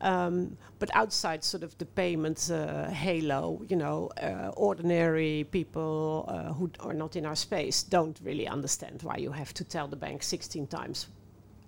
Um, 0.02 0.58
but 0.80 0.90
outside 0.94 1.46
sort 1.46 1.64
of 1.64 1.78
the 1.78 1.86
payment 1.86 2.52
uh, 2.52 2.90
halo, 2.90 3.62
you 3.70 3.78
know, 3.78 4.10
uh, 4.22 4.52
ordinary 4.58 5.48
people 5.52 6.26
uh, 6.28 6.52
who 6.52 6.70
are 6.82 6.94
not 6.94 7.16
in 7.16 7.26
our 7.26 7.38
space 7.38 7.82
don't 7.82 8.20
really 8.26 8.46
understand 8.46 9.04
why 9.04 9.16
you 9.16 9.32
have 9.32 9.54
to 9.54 9.64
tell 9.64 9.88
the 9.88 9.96
bank 9.96 10.22
16 10.22 10.68
times 10.68 11.08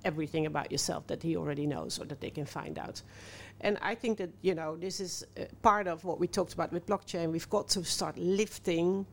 everything 0.03 0.45
about 0.45 0.71
yourself 0.71 1.07
that 1.07 1.23
he 1.23 1.35
already 1.37 1.65
knows 1.65 1.99
or 1.99 2.05
that 2.05 2.21
they 2.21 2.29
can 2.29 2.45
find 2.45 2.77
out. 2.77 3.01
And 3.61 3.77
I 3.81 3.95
think 3.95 4.17
that, 4.19 4.29
you 4.41 4.55
know, 4.55 4.75
this 4.75 4.99
is 4.99 5.25
uh, 5.39 5.45
part 5.61 5.87
of 5.87 6.03
what 6.03 6.19
we 6.19 6.27
talked 6.27 6.53
about 6.53 6.71
with 6.71 6.85
blockchain. 6.85 7.31
We've 7.31 7.49
got 7.49 7.67
to 7.69 7.83
start 7.83 8.17
lifting 8.17 9.05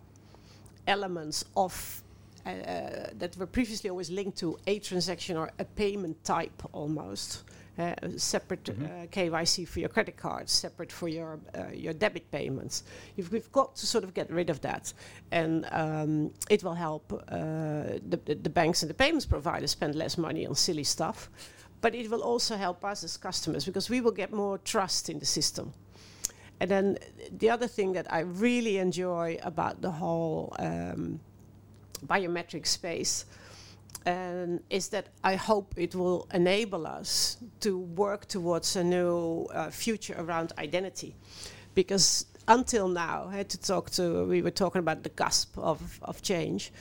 elements 0.87 1.45
of 1.57 2.03
uh, 2.47 2.51
uh, 2.51 3.09
that 3.19 3.37
were 3.39 3.47
previously 3.47 3.89
always 3.89 4.11
linked 4.11 4.37
to 4.39 4.59
a 4.67 4.79
transaction 4.79 5.37
or 5.37 5.51
a 5.59 5.65
payment 5.65 6.23
type 6.25 6.63
almost. 6.73 7.45
Uh, 7.77 7.93
separate 8.17 8.69
uh, 8.69 9.07
KYC 9.11 9.67
for 9.67 9.81
your 9.81 9.89
credit 9.89 10.17
cards, 10.17 10.53
separate 10.53 10.93
for 10.93 11.09
your 11.09 11.41
uh, 11.59 11.73
your 11.73 11.93
debit 11.93 12.31
payments. 12.31 12.85
You've, 13.17 13.33
we've 13.33 13.51
got 13.51 13.75
to 13.75 13.87
sort 13.87 14.05
of 14.05 14.15
get 14.15 14.31
rid 14.31 14.49
of 14.49 14.61
that, 14.61 14.93
and 15.33 15.67
um, 15.73 16.31
it 16.49 16.63
will 16.63 16.75
help 16.75 17.13
uh, 17.13 17.99
the, 18.09 18.21
the 18.27 18.35
the 18.37 18.49
banks 18.49 18.83
and 18.85 18.91
the 18.91 18.95
payments 18.95 19.27
providers 19.27 19.73
spend 19.73 19.97
less 19.97 20.17
money 20.17 20.47
on 20.47 20.55
silly 20.55 20.85
stuff, 20.85 21.29
but 21.81 21.97
it 21.97 22.09
will 22.09 22.23
also 22.23 22.57
help 22.57 22.85
us 22.85 23.03
as 23.03 23.17
customers 23.17 23.65
because 23.65 23.91
we 23.91 24.01
will 24.01 24.13
get 24.13 24.33
more 24.33 24.59
trust 24.59 25.11
in 25.11 25.19
the 25.19 25.27
system. 25.27 25.73
And 26.61 26.71
then 26.71 26.99
the 27.39 27.51
other 27.51 27.67
thing 27.67 27.95
that 27.95 28.07
I 28.09 28.21
really 28.21 28.79
enjoy 28.79 29.39
about 29.43 29.83
the 29.83 29.91
whole 29.91 30.55
um, 30.61 31.19
biometric 32.07 32.69
space 32.69 33.25
um, 34.07 34.61
is 34.71 34.89
that 34.89 35.09
I 35.23 35.37
hope 35.37 35.75
it 35.77 35.95
will 35.95 36.29
enable 36.33 36.87
us 36.87 37.39
to 37.61 37.79
work 37.79 38.27
towards 38.27 38.77
a 38.77 38.85
new 38.85 39.47
uh, 39.53 39.71
future 39.71 40.15
around 40.19 40.53
identity. 40.59 41.15
Because 41.75 42.27
until 42.47 42.89
now, 42.89 43.29
I 43.31 43.37
had 43.37 43.49
to 43.51 43.61
talk 43.61 43.91
to, 43.91 44.25
we 44.27 44.43
were 44.43 44.51
talking 44.51 44.81
about 44.81 45.03
the 45.03 45.09
cusp 45.09 45.57
of, 45.59 45.99
of 46.03 46.23
change. 46.23 46.73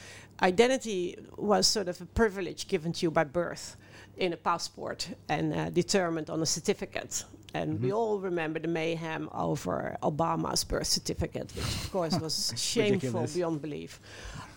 Identity 0.42 1.18
was 1.38 1.68
sort 1.68 1.88
of 1.88 2.02
a 2.02 2.06
privilege 2.06 2.68
given 2.68 2.92
to 2.94 3.06
you 3.06 3.12
by 3.12 3.24
birth 3.24 3.78
in 4.18 4.34
a 4.34 4.38
passport 4.38 5.08
and 5.30 5.54
uh, 5.54 5.70
determined 5.70 6.30
on 6.30 6.42
a 6.42 6.46
certificate. 6.46 7.24
And 7.56 7.80
we 7.82 7.94
all 7.94 8.20
remember 8.20 8.60
the 8.60 8.68
mayhem 8.68 9.30
over 9.32 9.96
Obama's 10.02 10.64
birth 10.64 10.88
certificate, 10.88 11.52
which 11.56 11.66
of 11.66 11.92
course 11.92 12.20
was 12.20 12.52
shameful 12.58 13.28
beyond 13.32 13.62
belief. 13.62 14.00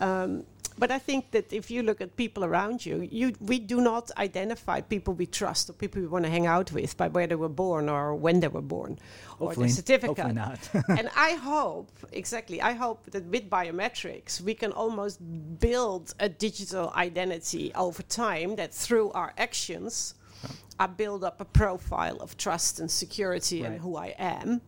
Um, 0.00 0.44
but 0.78 0.90
I 0.90 0.98
think 0.98 1.30
that 1.30 1.52
if 1.52 1.70
you 1.70 1.82
look 1.82 2.00
at 2.00 2.16
people 2.16 2.44
around 2.44 2.84
you, 2.84 3.08
you 3.10 3.32
we 3.40 3.58
do 3.58 3.80
not 3.80 4.10
identify 4.18 4.80
people 4.80 5.14
we 5.14 5.26
trust 5.26 5.70
or 5.70 5.72
people 5.72 6.02
we 6.02 6.08
want 6.08 6.24
to 6.24 6.30
hang 6.30 6.46
out 6.46 6.70
with 6.72 6.96
by 6.96 7.08
where 7.08 7.26
they 7.26 7.34
were 7.34 7.48
born 7.48 7.88
or 7.88 8.14
when 8.14 8.40
they 8.40 8.48
were 8.48 8.62
born 8.62 8.98
or 9.38 9.48
hopefully, 9.48 9.68
the 9.68 9.72
certificate. 9.72 10.18
hopefully 10.18 10.34
not. 10.34 10.70
and 10.98 11.08
I 11.16 11.32
hope, 11.32 11.90
exactly, 12.12 12.60
I 12.60 12.72
hope 12.72 13.10
that 13.10 13.24
with 13.24 13.48
biometrics, 13.48 14.40
we 14.40 14.54
can 14.54 14.72
almost 14.72 15.18
build 15.58 16.14
a 16.20 16.28
digital 16.28 16.92
identity 16.94 17.72
over 17.74 18.02
time 18.02 18.56
that 18.56 18.74
through 18.74 19.12
our 19.12 19.32
actions, 19.38 20.14
I 20.78 20.86
build 20.86 21.24
up 21.24 21.40
a 21.40 21.44
profile 21.44 22.16
of 22.18 22.36
trust 22.36 22.80
and 22.80 22.90
security 22.90 23.62
and 23.62 23.78
who 23.80 23.96
I 23.96 24.14
am, 24.18 24.60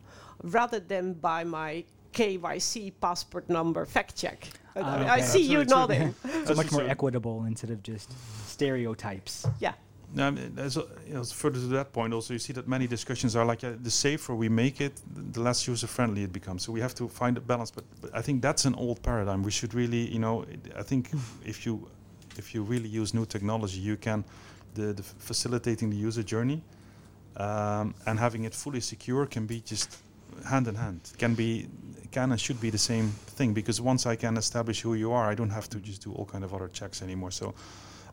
rather 0.42 0.81
than 0.81 1.14
by 1.14 1.44
my 1.44 1.85
KYC 2.18 2.92
passport 3.00 3.48
number 3.48 3.87
fact 3.87 4.16
check. 4.16 4.48
I, 4.76 4.81
Ah, 4.81 4.85
I- 4.85 5.04
I 5.04 5.18
okay. 5.18 5.26
see 5.26 5.42
you 5.52 5.64
nodding. 5.64 6.14
so 6.46 6.54
much 6.54 6.70
more 6.72 6.83
equitable 6.94 7.44
instead 7.46 7.70
of 7.70 7.83
just 7.83 8.09
stereotypes. 8.48 9.46
yeah. 9.61 9.74
No, 10.14 10.26
I 10.26 10.31
mean, 10.31 10.54
there's 10.54 10.78
a, 10.78 10.85
you 11.07 11.14
know, 11.14 11.22
further 11.24 11.61
to 11.61 11.66
that 11.78 11.92
point, 11.92 12.14
also 12.14 12.33
you 12.33 12.38
see 12.38 12.54
that 12.54 12.66
many 12.66 12.87
discussions 12.87 13.37
are 13.37 13.44
like 13.44 13.62
uh, 13.62 13.72
the 13.83 13.90
safer 13.90 14.35
we 14.35 14.48
make 14.48 14.81
it, 14.81 14.94
the 15.35 15.40
less 15.42 15.68
user 15.68 15.87
friendly 15.87 16.22
it 16.22 16.33
becomes. 16.33 16.62
So 16.62 16.72
we 16.72 16.81
have 16.81 16.94
to 16.94 17.09
find 17.09 17.37
a 17.37 17.40
balance. 17.42 17.70
But, 17.70 17.85
but 18.00 18.11
I 18.20 18.22
think 18.22 18.40
that's 18.40 18.64
an 18.64 18.74
old 18.74 19.02
paradigm. 19.02 19.42
We 19.42 19.50
should 19.50 19.74
really, 19.74 20.11
you 20.14 20.18
know, 20.18 20.46
I 20.74 20.83
think 20.83 21.11
if 21.44 21.66
you 21.66 21.87
if 22.38 22.54
you 22.54 22.62
really 22.62 22.88
use 22.88 23.12
new 23.12 23.26
technology, 23.26 23.81
you 23.81 23.96
can 23.98 24.24
the, 24.74 24.94
the 24.94 25.02
facilitating 25.02 25.90
the 25.90 25.96
user 26.09 26.22
journey 26.22 26.62
um, 27.37 27.94
and 28.07 28.18
having 28.18 28.44
it 28.44 28.54
fully 28.54 28.81
secure 28.81 29.26
can 29.26 29.44
be 29.46 29.61
just 29.61 29.98
hand 30.46 30.68
in 30.68 30.74
hand. 30.74 31.00
Can 31.18 31.35
be 31.35 31.68
can 32.11 32.33
and 32.33 32.40
should 32.40 32.61
be 32.61 32.71
the 32.71 32.79
same 32.79 33.09
thing 33.37 33.55
because 33.55 33.81
once 33.81 34.07
I 34.07 34.16
can 34.16 34.37
establish 34.37 34.81
who 34.81 34.94
you 34.94 35.12
are, 35.12 35.33
I 35.33 35.35
don't 35.35 35.51
have 35.51 35.68
to 35.71 35.79
just 35.79 36.03
do 36.03 36.12
all 36.12 36.25
kind 36.25 36.44
of 36.44 36.53
other 36.53 36.68
checks 36.68 37.03
anymore. 37.03 37.31
So. 37.31 37.55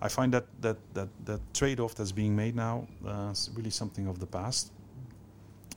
I 0.01 0.09
find 0.09 0.33
that 0.33 0.45
that 0.61 0.77
that, 0.93 1.07
that 1.25 1.39
trade-off 1.53 1.95
that's 1.95 2.11
being 2.11 2.35
made 2.35 2.53
now 2.55 2.85
uh, 3.07 3.31
is 3.31 3.49
really 3.55 3.71
something 3.71 4.07
of 4.07 4.19
the 4.19 4.25
past. 4.25 4.71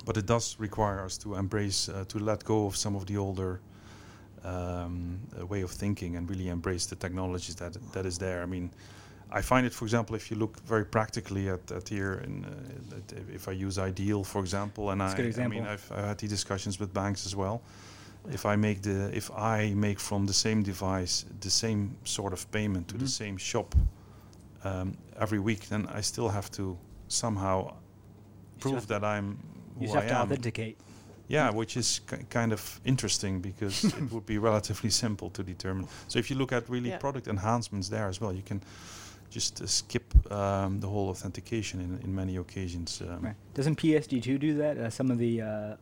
But 0.05 0.17
it 0.17 0.27
does 0.27 0.57
require 0.59 1.05
us 1.05 1.19
to 1.19 1.37
embrace, 1.37 1.89
uh, 1.89 2.05
to 2.09 2.19
let 2.19 2.45
go 2.45 2.67
of 2.67 2.77
some 2.77 2.97
of 2.97 3.05
the 3.07 3.17
older 3.17 3.61
um, 4.45 5.21
uh, 5.41 5.47
way 5.47 5.63
of 5.63 5.71
thinking 5.71 6.17
and 6.17 6.29
really 6.29 6.49
embrace 6.49 6.87
the 6.87 6.97
technologies 6.97 7.55
that 7.57 7.77
that 7.93 8.07
is 8.07 8.19
there. 8.19 8.43
I 8.43 8.47
mean, 8.47 8.71
I 9.31 9.43
find 9.43 9.67
it, 9.67 9.73
for 9.73 9.85
example, 9.85 10.17
if 10.17 10.31
you 10.31 10.37
look 10.37 10.61
very 10.67 10.85
practically 10.85 11.49
at, 11.49 11.71
at 11.71 11.89
here, 11.89 12.15
in, 12.25 12.45
uh, 12.45 13.35
if 13.35 13.49
I 13.49 13.53
use 13.53 13.79
iDEAL, 13.79 14.25
for 14.25 14.41
example, 14.41 14.91
and 14.91 15.01
a 15.01 15.15
good 15.15 15.39
I, 15.39 15.45
I 15.45 15.49
mean, 15.49 15.65
example. 15.65 15.69
I've, 15.71 15.93
I've 15.93 16.05
had 16.07 16.19
the 16.19 16.29
discussions 16.29 16.81
with 16.81 16.93
banks 16.93 17.27
as 17.27 17.37
well. 17.37 17.61
If 18.33 18.45
I 18.45 18.57
make 18.57 18.83
the, 18.83 19.11
if 19.17 19.31
I 19.31 19.73
make 19.75 19.99
from 20.01 20.27
the 20.27 20.33
same 20.35 20.63
device 20.63 21.25
the 21.41 21.51
same 21.51 21.97
sort 22.05 22.33
of 22.33 22.51
payment 22.51 22.89
to 22.89 22.97
the 22.99 23.05
Mhm. 23.05 23.09
same 23.09 23.37
shop 23.39 23.75
um, 24.65 24.97
every 25.21 25.39
week, 25.39 25.69
then 25.69 25.87
I 25.99 26.03
still 26.03 26.29
have 26.29 26.51
to 26.51 26.77
somehow 27.09 27.75
prove 28.61 28.87
that 28.87 29.03
I'm 29.05 29.39
who 29.79 29.85
You 29.87 29.93
I 29.93 30.01
have 30.01 30.09
to 30.09 30.15
am. 30.17 30.23
authenticate. 30.23 30.77
Yeah, 31.29 31.51
which 31.55 31.77
is 31.77 32.01
ki 32.11 32.17
kind 32.31 32.53
of 32.53 32.81
interesting 32.85 33.41
because 33.43 33.85
it 33.85 34.11
would 34.13 34.27
be 34.27 34.39
relatively 34.39 34.91
simple 34.91 35.31
to 35.31 35.43
determine. 35.43 35.87
So 36.09 36.19
if 36.19 36.31
you 36.31 36.39
look 36.39 36.53
at 36.53 36.69
really 36.69 36.89
Yeah. 36.91 36.99
product 37.01 37.29
enhancements 37.29 37.89
there 37.89 38.09
as 38.09 38.21
well, 38.21 38.33
you 38.35 38.43
can 38.43 38.61
just 39.31 39.61
uh, 39.63 39.67
skip 39.67 40.15
um, 40.33 40.81
the 40.81 40.87
whole 40.89 41.09
authentication 41.11 41.81
in, 41.81 41.99
in 42.05 42.15
many 42.15 42.37
occasions. 42.39 43.01
Um, 43.03 43.23
Right. 43.23 43.37
Doesn't 43.55 43.77
PSD2 43.77 44.39
do 44.39 44.55
that? 44.59 44.77
Uh, 44.79 44.91
some 44.91 45.11
of 45.13 45.19
the 45.19 45.43
uh, 45.43 45.77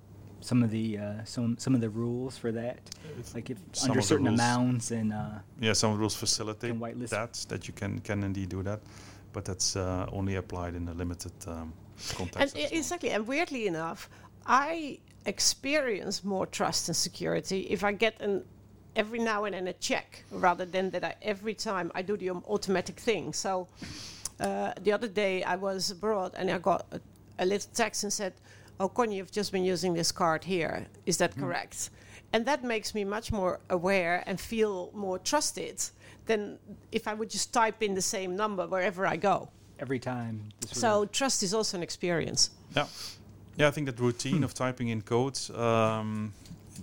some 0.46 0.62
of 0.62 0.70
the 0.70 0.98
uh, 0.98 1.24
some 1.24 1.56
some 1.59 1.74
of 1.74 1.80
the 1.80 1.90
rules 1.90 2.38
for 2.38 2.52
that, 2.52 2.78
if 3.18 3.35
like 3.35 3.50
if 3.50 3.59
Some 3.72 3.90
under 3.90 4.02
certain 4.02 4.26
rules. 4.26 4.40
amounts 4.40 4.90
and 4.92 5.12
uh, 5.12 5.40
yeah, 5.61 5.74
some 5.74 5.90
of 5.90 5.96
the 5.96 6.00
rules 6.00 6.14
facilitate 6.16 6.78
that 7.11 7.32
that 7.48 7.66
you 7.68 7.74
can 7.74 7.98
can 8.00 8.22
indeed 8.22 8.48
do 8.48 8.62
that, 8.62 8.80
but 9.32 9.44
that's 9.44 9.76
uh, 9.76 10.06
only 10.12 10.37
applied 10.37 10.74
in 10.76 10.88
a 10.88 10.94
limited 10.94 11.32
um, 11.46 11.72
And 12.09 12.16
context. 12.16 12.56
i- 12.56 12.61
as 12.61 12.70
well. 12.70 12.78
exactly, 12.80 13.11
and 13.11 13.26
weirdly 13.26 13.66
enough, 13.66 14.09
I 14.46 14.98
experience 15.26 16.22
more 16.24 16.46
trust 16.46 16.88
and 16.88 16.96
security 16.96 17.61
if 17.70 17.82
I 17.82 17.92
get 17.92 18.20
an 18.20 18.44
every 18.94 19.18
now 19.18 19.44
and 19.44 19.54
then 19.54 19.66
a 19.68 19.72
check 19.72 20.24
rather 20.30 20.64
than 20.66 20.90
that 20.90 21.04
I 21.04 21.14
every 21.22 21.54
time 21.54 21.90
I 21.98 22.02
do 22.02 22.16
the 22.16 22.30
um, 22.30 22.42
automatic 22.48 23.00
thing. 23.00 23.35
So 23.35 23.66
uh, 24.40 24.72
the 24.85 24.92
other 24.94 25.09
day 25.09 25.42
I 25.42 25.56
was 25.56 25.90
abroad 25.90 26.30
and 26.38 26.50
I 26.50 26.59
got 26.59 26.87
a, 26.92 27.00
a 27.38 27.44
little 27.44 27.70
text 27.74 28.04
and 28.04 28.12
said, 28.12 28.32
"Oh, 28.79 28.89
Conny, 28.89 29.17
you've 29.17 29.33
just 29.33 29.53
been 29.53 29.65
using 29.65 29.95
this 29.95 30.12
card 30.12 30.45
here. 30.45 30.87
Is 31.07 31.17
that 31.19 31.37
correct?" 31.37 31.91
And 32.33 32.45
that 32.47 32.62
makes 32.65 32.95
me 32.95 33.05
much 33.05 33.31
more 33.33 33.61
aware 33.71 34.23
and 34.27 34.41
feel 34.41 34.91
more 34.95 35.19
trusted 35.19 35.83
than 36.27 36.59
if 36.93 37.07
I 37.07 37.15
would 37.15 37.31
just 37.31 37.53
type 37.53 37.83
in 37.87 37.95
the 37.95 38.03
same 38.03 38.35
number 38.37 38.67
wherever 38.67 39.07
I 39.07 39.17
go. 39.17 39.49
Every 39.79 39.99
time. 39.99 40.41
this 40.61 40.71
would- 40.71 40.81
So 40.81 41.05
trust 41.07 41.43
is 41.43 41.55
also 41.55 41.77
an 41.77 41.83
experience. 41.83 42.51
Yeah, 42.77 42.87
yeah. 43.57 43.69
I 43.69 43.71
think 43.71 43.87
that 43.87 44.01
routine 44.01 44.45
of 44.45 44.53
typing 44.55 44.89
in 44.89 45.03
codes, 45.03 45.51
um, 45.51 46.33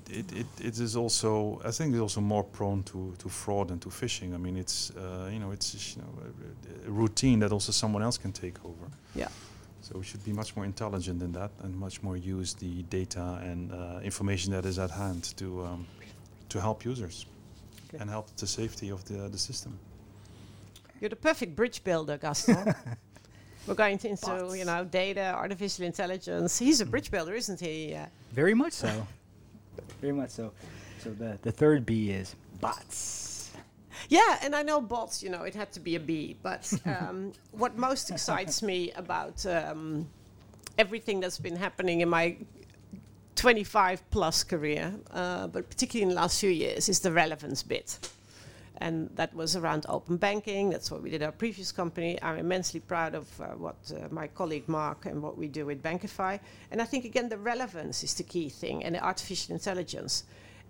it, 0.10 0.32
it 0.32 0.48
it 0.60 0.80
is 0.80 0.96
also. 0.96 1.60
I 1.66 1.72
think 1.72 1.94
it's 1.94 2.02
also 2.02 2.22
more 2.22 2.44
prone 2.44 2.84
to, 2.84 3.14
to 3.18 3.30
fraud 3.30 3.72
and 3.72 3.80
to 3.82 3.90
phishing. 3.90 4.34
I 4.34 4.38
mean, 4.38 4.58
it's 4.58 4.92
uh, 4.92 5.30
you 5.34 5.40
know 5.40 5.52
it's 5.52 5.74
you 5.96 6.02
know 6.02 6.10
a, 6.86 6.88
a 6.88 6.92
routine 6.92 7.40
that 7.40 7.52
also 7.52 7.72
someone 7.72 8.02
else 8.06 8.18
can 8.22 8.32
take 8.32 8.58
over. 8.66 8.88
Yeah. 9.16 9.28
So 9.84 9.98
we 10.00 10.06
should 10.06 10.24
be 10.24 10.32
much 10.32 10.56
more 10.56 10.64
intelligent 10.66 11.22
in 11.22 11.34
that 11.34 11.52
and 11.62 11.76
much 11.78 12.02
more 12.02 12.16
use 12.16 12.54
the 12.54 12.84
data 12.84 13.40
and 13.44 13.70
uh, 13.72 14.00
information 14.02 14.54
that 14.54 14.66
is 14.66 14.80
at 14.80 14.90
hand 14.92 15.24
to 15.38 15.46
um, 15.66 15.86
to 16.50 16.60
help 16.62 16.86
users 16.86 17.26
Okay. 17.90 18.02
and 18.02 18.10
help 18.10 18.26
the 18.38 18.48
safety 18.48 18.90
of 18.92 19.04
the 19.06 19.30
the 19.30 19.38
system. 19.38 19.78
You're 21.02 21.10
the 21.10 21.18
perfect 21.30 21.56
bridge 21.56 21.84
builder, 21.84 22.18
Gaston. 22.18 22.74
We're 23.68 23.76
going 23.76 23.98
to 24.00 24.08
into 24.10 24.26
Bots. 24.26 24.58
you 24.58 24.66
know 24.66 24.84
data, 24.86 25.34
artificial 25.36 25.86
intelligence. 25.86 26.60
He's 26.60 26.82
a 26.82 26.86
bridge 26.86 27.12
builder, 27.12 27.34
isn't 27.36 27.60
he? 27.60 27.94
Uh, 27.96 28.06
Very 28.32 28.54
much 28.54 28.74
so. 28.74 29.06
Very 30.02 30.14
much 30.14 30.30
so. 30.32 30.52
So 31.04 31.10
the, 31.12 31.38
the 31.42 31.52
third 31.52 31.86
B 31.86 32.10
is 32.12 32.36
bots. 32.62 33.33
Yeah, 34.10 34.40
and 34.42 34.56
I 34.56 34.64
know 34.64 34.82
bots. 34.82 35.24
You 35.24 35.30
know, 35.30 35.44
it 35.44 35.56
had 35.56 35.72
to 35.74 35.80
be 35.80 35.96
a 35.96 36.00
B. 36.00 36.36
But 36.42 36.72
um, 36.86 37.34
what 37.52 37.78
most 37.78 38.10
excites 38.10 38.62
me 38.62 38.92
about 38.92 39.46
um, 39.46 40.08
everything 40.78 41.20
that's 41.20 41.40
been 41.40 41.56
happening 41.56 42.02
in 42.02 42.10
my 42.10 42.38
25 43.36 44.10
plus 44.12 44.44
career, 44.44 44.94
uh, 45.12 45.48
but 45.48 45.70
particularly 45.70 46.04
in 46.04 46.10
the 46.10 46.16
last 46.16 46.40
few 46.40 46.50
years, 46.50 46.90
is 46.90 47.00
the 47.00 47.12
relevance 47.12 47.64
bit. 47.64 48.10
And 48.78 49.10
that 49.16 49.34
was 49.34 49.56
around 49.56 49.86
open 49.88 50.18
banking. 50.18 50.70
That's 50.70 50.92
what 50.92 51.02
we 51.02 51.10
did 51.10 51.22
at 51.22 51.26
our 51.28 51.32
previous 51.32 51.72
company. 51.72 52.18
I'm 52.22 52.38
immensely 52.38 52.80
proud 52.80 53.16
of 53.16 53.28
uh, 53.40 53.48
what 53.48 53.76
uh, 53.96 54.08
my 54.12 54.28
colleague 54.28 54.68
Mark 54.68 55.06
and 55.06 55.22
what 55.22 55.38
we 55.38 55.48
do 55.48 55.66
with 55.66 55.82
BankiFi. 55.82 56.40
And 56.72 56.82
I 56.82 56.86
think, 56.86 57.06
again, 57.06 57.30
the 57.30 57.38
relevance 57.38 58.04
is 58.04 58.14
the 58.16 58.24
key 58.24 58.50
thing 58.50 58.84
and 58.84 58.96
the 58.96 59.04
artificial 59.04 59.54
intelligence. 59.54 60.24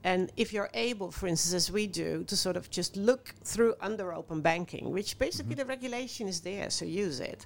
And 0.04 0.32
if 0.36 0.52
you're 0.52 0.70
able, 0.74 1.12
for 1.12 1.28
instance, 1.28 1.54
as 1.54 1.72
we 1.72 1.88
do, 1.88 2.24
to 2.26 2.36
sort 2.36 2.58
of 2.58 2.70
just 2.70 2.98
look 2.98 3.34
through 3.44 3.76
under 3.80 4.14
open 4.14 4.42
banking, 4.42 4.92
which 4.92 5.18
basically 5.18 5.56
mm-hmm. 5.56 5.60
the 5.60 5.66
regulation 5.66 6.28
is 6.28 6.42
there, 6.42 6.70
so 6.70 6.86
use 6.86 7.20
it. 7.22 7.46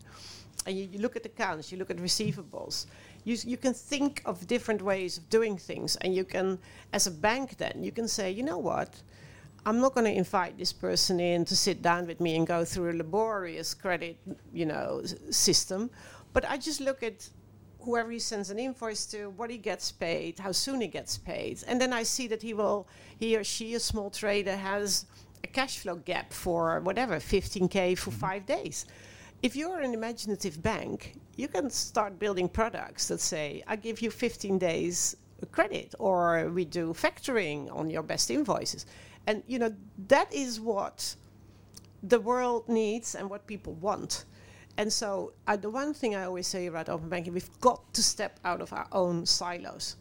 And 0.65 0.77
you, 0.77 0.89
you 0.91 0.99
look 0.99 1.15
at 1.15 1.25
accounts, 1.25 1.71
you 1.71 1.77
look 1.77 1.91
at 1.91 1.97
receivables, 1.97 2.87
you, 3.23 3.37
you 3.45 3.57
can 3.57 3.73
think 3.73 4.21
of 4.25 4.47
different 4.47 4.81
ways 4.81 5.17
of 5.17 5.29
doing 5.29 5.57
things. 5.57 5.97
And 5.97 6.15
you 6.15 6.23
can, 6.23 6.57
as 6.93 7.05
a 7.05 7.11
bank, 7.11 7.57
then, 7.57 7.83
you 7.83 7.91
can 7.91 8.07
say, 8.07 8.31
you 8.31 8.41
know 8.43 8.57
what? 8.57 9.01
I'm 9.65 9.79
not 9.79 9.93
going 9.93 10.05
to 10.05 10.17
invite 10.17 10.57
this 10.57 10.73
person 10.73 11.19
in 11.19 11.45
to 11.45 11.55
sit 11.55 11.81
down 11.81 12.07
with 12.07 12.21
me 12.21 12.37
and 12.37 12.47
go 12.47 12.65
through 12.65 12.91
a 12.91 12.95
laborious 12.97 13.73
credit, 13.73 14.17
you 14.53 14.65
know, 14.65 15.01
s- 15.03 15.13
system. 15.29 15.91
But 16.33 16.49
I 16.49 16.57
just 16.57 16.79
look 16.79 17.03
at 17.03 17.29
whoever 17.87 18.11
he 18.11 18.19
sends 18.19 18.49
an 18.49 18.59
invoice 18.59 19.05
to, 19.05 19.29
what 19.37 19.49
he 19.49 19.57
gets 19.57 19.93
paid, 19.93 20.37
how 20.37 20.51
soon 20.51 20.81
he 20.81 20.87
gets 20.87 21.17
paid, 21.17 21.63
and 21.67 21.79
then 21.79 21.93
I 21.93 22.03
see 22.03 22.27
that 22.27 22.41
he 22.41 22.53
will, 22.53 22.85
he 23.17 23.37
or 23.37 23.45
she, 23.45 23.75
a 23.75 23.79
small 23.79 24.09
trader, 24.09 24.57
has 24.57 25.05
a 25.45 25.47
cash 25.47 25.79
flow 25.79 25.95
gap 25.95 26.33
for 26.33 26.81
whatever, 26.81 27.15
15k 27.15 27.97
for 27.97 28.11
mm-hmm. 28.11 28.19
five 28.19 28.45
days. 28.45 28.85
If 29.41 29.55
you're 29.55 29.79
an 29.79 29.93
imaginative 29.93 30.61
bank, 30.61 31.15
you 31.37 31.47
can 31.47 31.69
start 31.69 32.19
building 32.19 32.49
products 32.49 33.07
that 33.07 33.21
say, 33.21 33.63
I 33.67 33.77
give 33.77 34.01
you 34.01 34.11
15 34.11 34.57
days 34.57 35.15
credit, 35.51 35.95
or 35.97 36.49
we 36.49 36.65
do 36.65 36.93
factoring 36.93 37.73
on 37.73 37.89
your 37.89 38.03
best 38.03 38.29
invoices. 38.29 38.85
And 39.27 39.43
you 39.47 39.59
know, 39.59 39.73
that 40.09 40.33
is 40.33 40.59
what 40.59 41.15
the 42.03 42.19
world 42.19 42.67
needs 42.67 43.15
and 43.15 43.29
what 43.29 43.47
people 43.47 43.73
want. 43.75 44.25
And 44.77 44.93
so, 44.93 45.33
uh, 45.47 45.55
the 45.57 45.69
one 45.69 45.93
thing 45.93 46.15
I 46.15 46.23
always 46.25 46.47
say 46.47 46.67
about 46.67 46.87
open 46.89 47.09
banking, 47.09 47.33
we've 47.33 47.59
got 47.61 47.93
to 47.93 48.03
step 48.03 48.39
out 48.45 48.61
of 48.61 48.71
our 48.73 48.87
own 48.91 49.25
silos. 49.25 49.95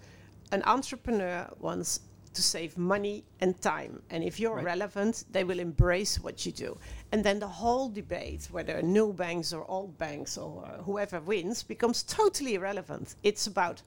An 0.52 0.62
entrepreneur 0.64 1.48
wants 1.58 2.00
to 2.34 2.42
save 2.42 2.76
money 2.76 3.24
and 3.40 3.58
time. 3.62 4.02
And 4.10 4.22
if 4.22 4.38
you're 4.38 4.56
Right. 4.56 4.64
relevant, 4.66 5.24
they 5.32 5.42
will 5.44 5.58
embrace 5.58 6.20
what 6.20 6.44
you 6.44 6.52
do. 6.52 6.76
And 7.10 7.24
then 7.24 7.38
the 7.38 7.48
whole 7.48 7.88
debate, 7.88 8.48
whether 8.50 8.82
new 8.82 9.14
banks 9.14 9.54
or 9.54 9.64
old 9.70 9.96
banks 9.96 10.36
or 10.36 10.66
uh, 10.66 10.82
whoever 10.82 11.20
wins, 11.20 11.62
becomes 11.62 12.02
totally 12.02 12.54
irrelevant. 12.54 13.14
It's 13.22 13.46
about 13.46 13.80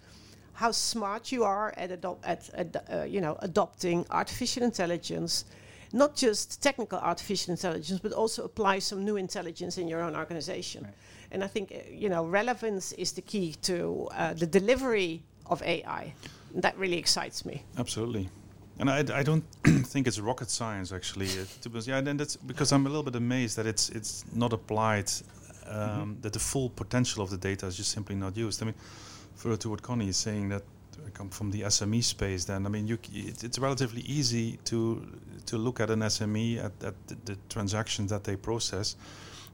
how 0.53 0.71
smart 0.71 1.31
you 1.31 1.43
are 1.43 1.71
at, 1.77 1.91
adop- 1.91 2.17
at 2.23 2.49
ad- 2.55 2.83
uh, 2.91 3.03
you 3.03 3.21
know, 3.21 3.37
adopting 3.41 4.05
artificial 4.09 4.63
intelligence, 4.63 5.45
not 5.93 6.15
just 6.15 6.61
technical 6.61 6.99
artificial 6.99 7.51
intelligence, 7.51 7.99
but 7.99 8.11
also 8.11 8.43
apply 8.43 8.79
some 8.79 9.03
new 9.03 9.17
intelligence 9.17 9.77
in 9.77 9.87
your 9.87 10.01
own 10.01 10.15
organization. 10.15 10.83
Right. 10.83 10.93
And 11.31 11.43
I 11.43 11.47
think 11.47 11.71
uh, 11.71 11.77
you 11.91 12.09
know 12.09 12.25
relevance 12.25 12.91
is 12.93 13.11
the 13.11 13.21
key 13.21 13.55
to 13.63 14.07
uh, 14.11 14.33
the 14.33 14.47
delivery 14.47 15.21
of 15.45 15.61
AI. 15.63 16.13
That 16.55 16.77
really 16.77 16.97
excites 16.97 17.45
me. 17.45 17.63
Absolutely. 17.77 18.29
And 18.79 18.89
I, 18.89 18.99
I 19.13 19.23
don't 19.23 19.43
think 19.85 20.07
it's 20.07 20.19
rocket 20.19 20.49
science 20.49 20.91
actually. 20.91 21.27
Uh, 21.27 21.45
to 21.61 21.69
be 21.69 21.75
honest. 21.75 21.87
yeah, 21.87 22.01
then 22.01 22.17
that's 22.17 22.35
because 22.35 22.71
I'm 22.71 22.85
a 22.85 22.89
little 22.89 23.03
bit 23.03 23.15
amazed 23.15 23.57
that 23.57 23.65
it's 23.65 23.89
it's 23.89 24.25
not 24.33 24.53
applied, 24.53 25.11
um, 25.67 26.17
that 26.21 26.33
the 26.33 26.39
full 26.39 26.69
potential 26.69 27.23
of 27.23 27.29
the 27.29 27.37
data 27.37 27.67
is 27.67 27.77
just 27.77 27.91
simply 27.91 28.15
not 28.15 28.37
used. 28.37 28.61
I 28.61 28.65
mean, 28.65 28.75
further 29.35 29.57
to 29.57 29.69
what 29.69 29.81
Conny 29.81 30.07
is 30.07 30.17
saying, 30.17 30.49
that 30.49 30.63
I 31.09 31.17
come 31.17 31.29
from 31.29 31.51
the 31.51 31.61
SME 31.61 32.03
space. 32.03 32.45
Then 32.45 32.65
I 32.65 32.69
mean, 32.69 32.87
you, 32.87 32.97
it, 33.13 33.43
it's 33.43 33.59
relatively 33.59 34.01
easy 34.01 34.59
to 34.65 34.79
to 35.45 35.57
look 35.57 35.79
at 35.79 35.89
an 35.89 36.01
SME 36.01 36.57
at, 36.57 36.83
at 36.83 36.95
the, 37.07 37.15
the 37.25 37.37
transactions 37.49 38.09
that 38.11 38.23
they 38.23 38.35
process, 38.35 38.95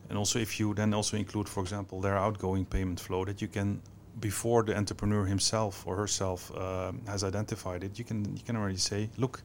and 0.09 0.17
also 0.17 0.39
if 0.39 0.59
you 0.59 0.73
then 0.73 0.93
also 0.93 1.17
include, 1.17 1.47
for 1.49 1.61
example, 1.61 2.01
their 2.01 2.17
outgoing 2.17 2.65
payment 2.65 2.99
flow, 2.99 3.25
that 3.25 3.41
you 3.41 3.47
can 3.47 3.81
before 4.19 4.63
the 4.63 4.75
entrepreneur 4.77 5.25
himself 5.25 5.85
or 5.87 5.95
herself 5.95 6.51
um, 6.57 7.01
has 7.07 7.23
identified 7.23 7.83
it, 7.83 7.97
you 7.99 8.05
can 8.05 8.19
you 8.37 8.43
can 8.45 8.55
already 8.55 8.77
say, 8.77 9.09
look, 9.17 9.41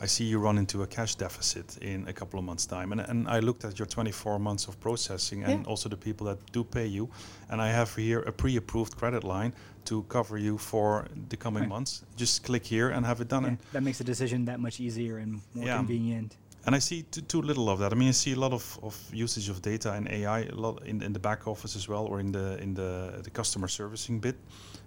I 0.00 0.06
see 0.06 0.24
you 0.24 0.38
run 0.38 0.58
into 0.58 0.82
a 0.82 0.86
cash 0.86 1.14
deficit 1.16 1.76
in 1.82 2.06
a 2.08 2.12
couple 2.12 2.38
of 2.38 2.44
months' 2.44 2.66
time, 2.66 2.92
and 2.92 3.00
and 3.00 3.28
I 3.28 3.40
looked 3.40 3.64
at 3.64 3.78
your 3.78 3.86
24 3.86 4.38
months 4.38 4.68
of 4.68 4.78
processing 4.80 5.44
and 5.44 5.52
Yeah. 5.64 5.70
also 5.70 5.88
the 5.88 5.96
people 5.96 6.26
that 6.26 6.38
do 6.52 6.64
pay 6.64 6.86
you, 6.86 7.08
and 7.50 7.60
I 7.60 7.72
have 7.72 7.94
here 7.96 8.20
a 8.28 8.32
pre-approved 8.32 8.96
credit 8.96 9.24
line 9.24 9.52
to 9.84 10.02
cover 10.08 10.38
you 10.38 10.58
for 10.58 11.04
the 11.30 11.36
coming 11.36 11.62
Right. 11.62 11.68
months. 11.68 12.02
Just 12.16 12.42
click 12.44 12.66
here 12.66 12.90
and 12.90 13.06
have 13.06 13.20
it 13.22 13.28
done. 13.28 13.42
Yeah, 13.42 13.48
And 13.50 13.58
that 13.72 13.82
makes 13.82 13.98
the 13.98 14.04
decision 14.04 14.44
that 14.44 14.58
much 14.60 14.80
easier 14.80 15.18
and 15.18 15.32
more 15.54 15.66
Yeah. 15.66 15.76
convenient. 15.78 16.36
and 16.66 16.76
I 16.76 16.80
see 16.80 17.02
too, 17.10 17.22
too 17.22 17.42
little 17.42 17.68
of 17.70 17.78
that. 17.78 17.92
I 17.92 17.94
mean, 17.96 18.08
I 18.08 18.12
see 18.12 18.32
a 18.32 18.38
lot 18.38 18.52
of, 18.52 18.78
of 18.82 18.94
usage 19.14 19.48
of 19.50 19.60
data 19.62 19.92
and 19.92 20.06
AI 20.08 20.40
a 20.52 20.54
lot 20.54 20.82
in, 20.86 21.02
in 21.02 21.12
the 21.12 21.18
back 21.20 21.46
office 21.46 21.76
as 21.78 21.88
well, 21.88 22.04
or 22.06 22.20
in 22.20 22.32
the 22.32 22.58
in 22.62 22.74
the, 22.74 23.20
the 23.22 23.30
customer 23.30 23.68
servicing 23.68 24.20
bit, 24.20 24.36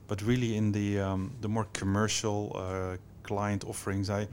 but 0.07 0.21
really 0.21 0.55
in 0.55 0.71
the 0.71 0.99
um, 0.99 1.31
the 1.41 1.47
more 1.47 1.65
commercial 1.79 2.51
uh, 2.55 2.97
client 3.23 3.63
offerings, 3.65 4.09
I 4.09 4.27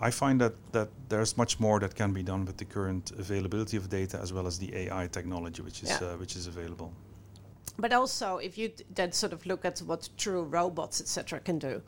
I 0.00 0.10
find 0.10 0.40
that 0.40 0.54
that 0.72 0.88
there's 1.08 1.36
much 1.36 1.60
more 1.60 1.80
that 1.80 1.94
can 1.94 2.12
be 2.12 2.22
done 2.22 2.44
with 2.46 2.56
the 2.56 2.64
current 2.64 3.10
availability 3.18 3.76
of 3.76 3.88
data 3.88 4.18
as 4.22 4.32
well 4.32 4.46
as 4.46 4.58
the 4.58 4.74
AI 4.74 5.08
technology, 5.08 5.62
which 5.62 5.82
is 5.82 5.90
Yeah. 5.90 6.12
uh, 6.12 6.16
which 6.18 6.36
is 6.36 6.46
available. 6.46 6.90
But 7.78 7.92
also, 7.92 8.38
if 8.38 8.58
you 8.58 8.68
d- 8.68 8.84
then 8.94 9.12
sort 9.12 9.32
of 9.32 9.46
look 9.46 9.64
at 9.64 9.78
what 9.80 10.08
true 10.16 10.42
robots, 10.42 11.00
etc., 11.00 11.40
can 11.40 11.58
do, 11.58 11.82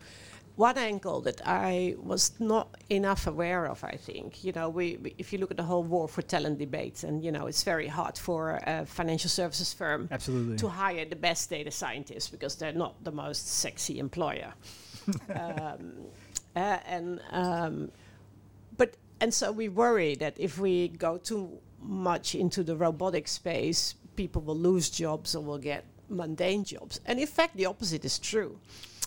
one 0.57 0.77
angle 0.79 1.20
that 1.22 1.40
I 1.46 1.96
was 1.98 2.33
not 2.38 2.68
enough 2.90 3.27
aware 3.27 3.66
of, 3.66 3.83
I 3.85 3.96
think, 3.96 4.44
you 4.44 4.53
know, 4.53 4.68
we, 4.68 4.96
we 5.03 5.14
if 5.18 5.33
you 5.33 5.38
look 5.38 5.51
at 5.51 5.57
the 5.57 5.62
whole 5.64 5.83
war 5.83 6.09
for 6.09 6.22
talent 6.22 6.59
debate, 6.59 7.05
and 7.05 7.22
you 7.25 7.33
know, 7.33 7.46
it's 7.46 7.62
very 7.64 7.88
hard 7.88 8.18
for 8.18 8.61
a 8.66 8.85
financial 8.87 9.31
services 9.31 9.72
firm 9.72 10.09
Absolutely. 10.11 10.57
to 10.57 10.68
hire 10.68 11.05
the 11.07 11.16
best 11.16 11.51
data 11.51 11.70
scientists 11.70 12.29
because 12.31 12.57
they're 12.57 12.79
not 12.79 13.03
the 13.05 13.12
most 13.12 13.48
sexy 13.48 13.98
employer. 13.98 14.53
um, 15.35 15.92
uh, 16.55 16.79
and 16.87 17.20
um, 17.31 17.90
but 17.90 18.02
and 19.23 19.33
so 19.33 19.53
we 19.53 19.69
worry 19.69 20.17
that 20.17 20.35
if 20.37 20.59
we 20.59 20.89
go 20.89 21.17
too 21.17 21.61
much 21.81 22.35
into 22.35 22.65
the 22.65 22.75
robotic 22.75 23.29
space, 23.29 23.95
people 24.17 24.43
will 24.43 24.59
lose 24.59 24.91
jobs 24.91 25.37
or 25.37 25.45
will 25.45 25.59
get 25.59 25.85
mundane 26.09 26.65
jobs. 26.65 27.01
And 27.07 27.21
in 27.21 27.29
fact, 27.29 27.57
the 27.57 27.67
opposite 27.67 28.05
is 28.05 28.19
true. 28.19 28.59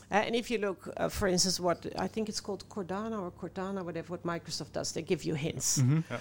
Uh, 0.09 0.15
and 0.25 0.33
if 0.33 0.49
you 0.49 0.57
look, 0.57 0.89
uh, 0.95 1.09
for 1.09 1.27
instance, 1.27 1.59
what 1.59 1.85
I 1.99 2.07
think 2.07 2.29
it's 2.29 2.39
called 2.39 2.63
Cordana 2.69 3.21
or 3.21 3.29
Cortana, 3.29 3.83
whatever 3.83 4.13
what 4.13 4.23
Microsoft 4.23 4.71
does, 4.71 4.93
they 4.93 5.01
give 5.01 5.25
you 5.25 5.35
hints. 5.35 5.83
Yeah. 5.83 6.19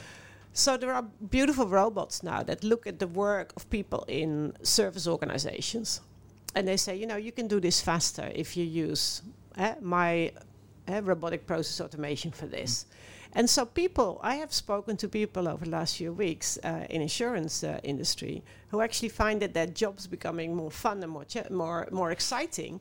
So 0.52 0.76
there 0.76 0.92
are 0.92 1.04
beautiful 1.30 1.68
robots 1.68 2.24
now 2.24 2.42
that 2.42 2.64
look 2.64 2.88
at 2.88 2.98
the 2.98 3.06
work 3.06 3.52
of 3.56 3.70
people 3.70 4.04
in 4.08 4.54
service 4.62 5.06
organizations, 5.06 6.00
and 6.56 6.66
they 6.66 6.76
say, 6.76 6.96
you 6.96 7.06
know, 7.06 7.16
you 7.16 7.30
can 7.30 7.46
do 7.46 7.60
this 7.60 7.80
faster 7.80 8.30
if 8.34 8.56
you 8.56 8.64
use 8.64 9.22
uh, 9.56 9.74
my 9.80 10.32
uh, 10.88 11.00
robotic 11.02 11.46
process 11.46 11.80
automation 11.80 12.32
for 12.32 12.46
this. 12.46 12.86
And 13.34 13.50
so 13.50 13.66
people, 13.66 14.20
I 14.22 14.36
have 14.36 14.52
spoken 14.52 14.96
to 14.98 15.08
people 15.08 15.48
over 15.48 15.64
the 15.64 15.70
last 15.72 15.96
few 15.96 16.12
weeks 16.12 16.58
uh, 16.62 16.86
in 16.88 17.02
insurance 17.02 17.64
uh, 17.64 17.80
industry 17.82 18.44
who 18.68 18.80
actually 18.80 19.08
find 19.08 19.42
that 19.42 19.54
their 19.54 19.66
jobs 19.66 20.06
becoming 20.06 20.54
more 20.54 20.70
fun 20.70 21.02
and 21.02 21.10
more 21.10 21.26
more 21.50 21.88
more 21.90 22.12
exciting, 22.12 22.80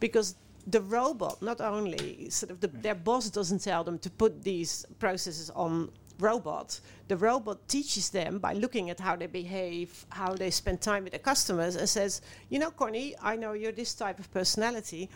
because 0.00 0.34
the 0.66 0.80
robot 0.80 1.40
not 1.42 1.60
only 1.60 2.30
sort 2.30 2.50
of 2.50 2.60
the, 2.60 2.68
their 2.68 2.94
boss 2.94 3.30
doesn't 3.30 3.60
tell 3.60 3.84
them 3.84 3.98
to 3.98 4.10
put 4.10 4.42
these 4.42 4.86
processes 4.98 5.50
on 5.50 5.90
robot 6.20 6.78
the 7.08 7.16
robot 7.16 7.66
teaches 7.66 8.10
them 8.10 8.38
by 8.38 8.52
looking 8.52 8.90
at 8.90 9.00
how 9.00 9.16
they 9.16 9.26
behave 9.26 10.06
how 10.10 10.32
they 10.34 10.50
spend 10.50 10.80
time 10.80 11.02
with 11.02 11.12
their 11.12 11.18
customers 11.18 11.74
and 11.74 11.88
says 11.88 12.20
you 12.48 12.60
know 12.60 12.70
Conny 12.70 13.14
i 13.20 13.34
know 13.34 13.54
you're 13.54 13.72
this 13.72 13.94
type 13.94 14.20
of 14.20 14.30
personality 14.30 15.08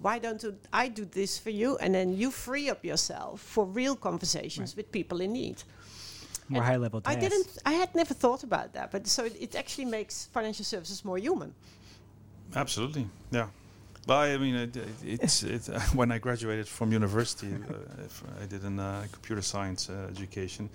why 0.00 0.18
don't 0.18 0.44
I 0.72 0.88
do 0.88 1.04
this 1.04 1.38
for 1.38 1.50
you? 1.50 1.76
And 1.78 1.94
then 1.94 2.16
you 2.16 2.30
free 2.30 2.70
up 2.70 2.84
yourself 2.84 3.40
for 3.40 3.64
real 3.64 3.96
conversations 3.96 4.72
right. 4.72 4.78
with 4.78 4.92
people 4.92 5.20
in 5.20 5.32
need. 5.32 5.62
More 6.48 6.62
high 6.62 6.76
level 6.76 7.02
I 7.04 7.14
didn't, 7.14 7.58
I 7.66 7.72
had 7.72 7.94
never 7.94 8.14
thought 8.14 8.42
about 8.42 8.72
that, 8.72 8.90
but 8.90 9.06
so 9.06 9.24
it, 9.24 9.36
it 9.38 9.54
actually 9.54 9.84
makes 9.84 10.26
financial 10.32 10.64
services 10.64 11.04
more 11.04 11.18
human. 11.18 11.54
Absolutely, 12.56 13.06
yeah. 13.30 13.48
Well, 14.06 14.20
I 14.20 14.38
mean, 14.38 14.54
it, 14.54 14.76
it's 15.04 15.42
it, 15.42 15.68
uh, 15.68 15.78
when 15.94 16.10
I 16.10 16.18
graduated 16.18 16.66
from 16.66 16.90
university, 16.92 17.48
uh, 17.48 18.42
I 18.42 18.46
did 18.46 18.64
a 18.64 18.82
uh, 18.82 19.02
computer 19.12 19.42
science 19.42 19.90
uh, 19.90 20.08
education 20.10 20.70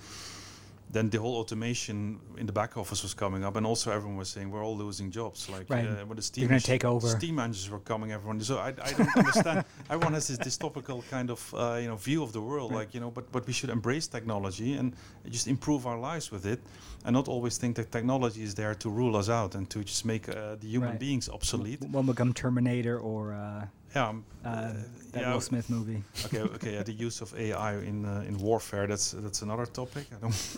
then 0.94 1.10
the 1.10 1.20
whole 1.20 1.36
automation 1.38 2.20
in 2.38 2.46
the 2.46 2.54
back 2.54 2.78
office 2.78 3.02
was 3.02 3.14
coming 3.14 3.44
up, 3.44 3.56
and 3.56 3.66
also 3.66 3.92
everyone 3.92 4.18
was 4.18 4.30
saying 4.30 4.52
we're 4.52 4.64
all 4.64 4.78
losing 4.78 5.10
jobs. 5.10 5.50
Like 5.50 5.68
right. 5.70 5.88
uh, 5.88 6.06
when 6.06 6.16
the 6.16 6.22
steam 6.22 6.48
going 6.48 6.60
to 6.60 6.66
take 6.66 6.86
over. 6.86 7.08
Steam 7.08 7.40
engines 7.40 7.70
were 7.70 7.80
coming, 7.80 8.12
everyone. 8.12 8.40
So 8.42 8.60
I, 8.60 8.70
I 8.70 8.92
don't 8.94 9.18
understand. 9.18 9.66
Everyone 9.90 10.14
has 10.14 10.28
this 10.28 10.38
dystopical 10.38 11.04
kind 11.10 11.30
of 11.32 11.54
uh, 11.54 11.80
you 11.82 11.88
know 11.88 11.96
view 11.96 12.22
of 12.24 12.32
the 12.32 12.42
world, 12.42 12.72
right. 12.72 12.80
like 12.80 12.94
you 12.94 13.00
know. 13.00 13.12
But 13.12 13.32
but 13.32 13.46
we 13.48 13.54
should 13.54 13.72
embrace 13.72 14.08
technology 14.08 14.74
and 14.74 14.96
just 15.30 15.48
improve 15.48 15.88
our 15.88 15.98
lives 15.98 16.32
with 16.32 16.46
it, 16.46 16.60
and 17.06 17.14
not 17.14 17.28
always 17.28 17.58
think 17.58 17.76
that 17.78 17.92
technology 17.92 18.44
is 18.44 18.54
there 18.54 18.76
to 18.76 18.90
rule 18.90 19.16
us 19.18 19.30
out 19.30 19.56
and 19.56 19.70
to 19.72 19.84
just 19.84 20.06
make 20.06 20.30
uh, 20.30 20.56
the 20.62 20.68
human 20.68 20.92
right. 20.92 21.00
beings 21.00 21.28
obsolete. 21.28 21.82
One 21.82 22.06
become 22.06 22.34
Terminator 22.34 23.00
or 23.00 23.34
uh, 23.34 23.66
yeah, 23.96 24.10
um, 24.10 24.26
uh, 24.44 24.74
that 25.12 25.22
yeah, 25.22 25.34
Will 25.34 25.42
Smith 25.42 25.70
movie. 25.70 26.04
Okay, 26.26 26.40
okay. 26.40 26.74
Yeah, 26.74 26.84
the 26.84 26.94
use 26.94 27.22
of 27.22 27.34
AI 27.38 27.74
in 27.76 28.06
uh, 28.06 28.24
in 28.28 28.38
warfare. 28.38 28.88
That's 28.88 29.12
that's 29.12 29.42
another 29.42 29.66
topic. 29.66 30.06
I 30.12 30.20
don't. 30.22 30.58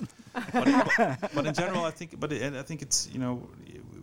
but, 0.53 0.89
but, 0.97 1.35
but, 1.35 1.45
in 1.45 1.53
general, 1.53 1.83
I 1.83 1.91
think. 1.91 2.19
But 2.19 2.31
it, 2.31 2.53
I 2.53 2.63
think 2.63 2.81
it's 2.81 3.09
you 3.11 3.19
know 3.19 3.41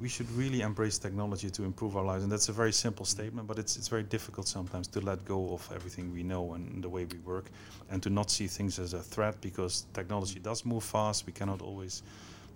we 0.01 0.09
should 0.09 0.31
really 0.33 0.61
embrace 0.61 0.99
technology 0.99 1.49
to 1.51 1.65
improve 1.65 1.97
our 1.97 2.05
lives, 2.05 2.23
and 2.25 2.33
that's 2.33 2.49
a 2.49 2.53
very 2.53 2.73
simple 2.73 3.07
statement. 3.07 3.49
But 3.49 3.59
it's 3.59 3.77
it's 3.77 3.89
very 3.89 4.03
difficult 4.03 4.47
sometimes 4.49 4.89
to 4.89 5.01
let 5.01 5.25
go 5.25 5.55
of 5.55 5.69
everything 5.75 6.13
we 6.13 6.23
know 6.23 6.53
and 6.55 6.85
the 6.85 6.89
way 6.89 7.07
we 7.07 7.19
work, 7.19 7.51
and 7.91 8.03
to 8.03 8.11
not 8.11 8.31
see 8.31 8.49
things 8.49 8.79
as 8.79 8.93
a 8.93 9.01
threat 9.01 9.41
because 9.41 9.87
technology 9.95 10.41
does 10.41 10.65
move 10.65 10.85
fast. 10.85 11.27
We 11.27 11.33
cannot 11.33 11.63
always. 11.63 12.03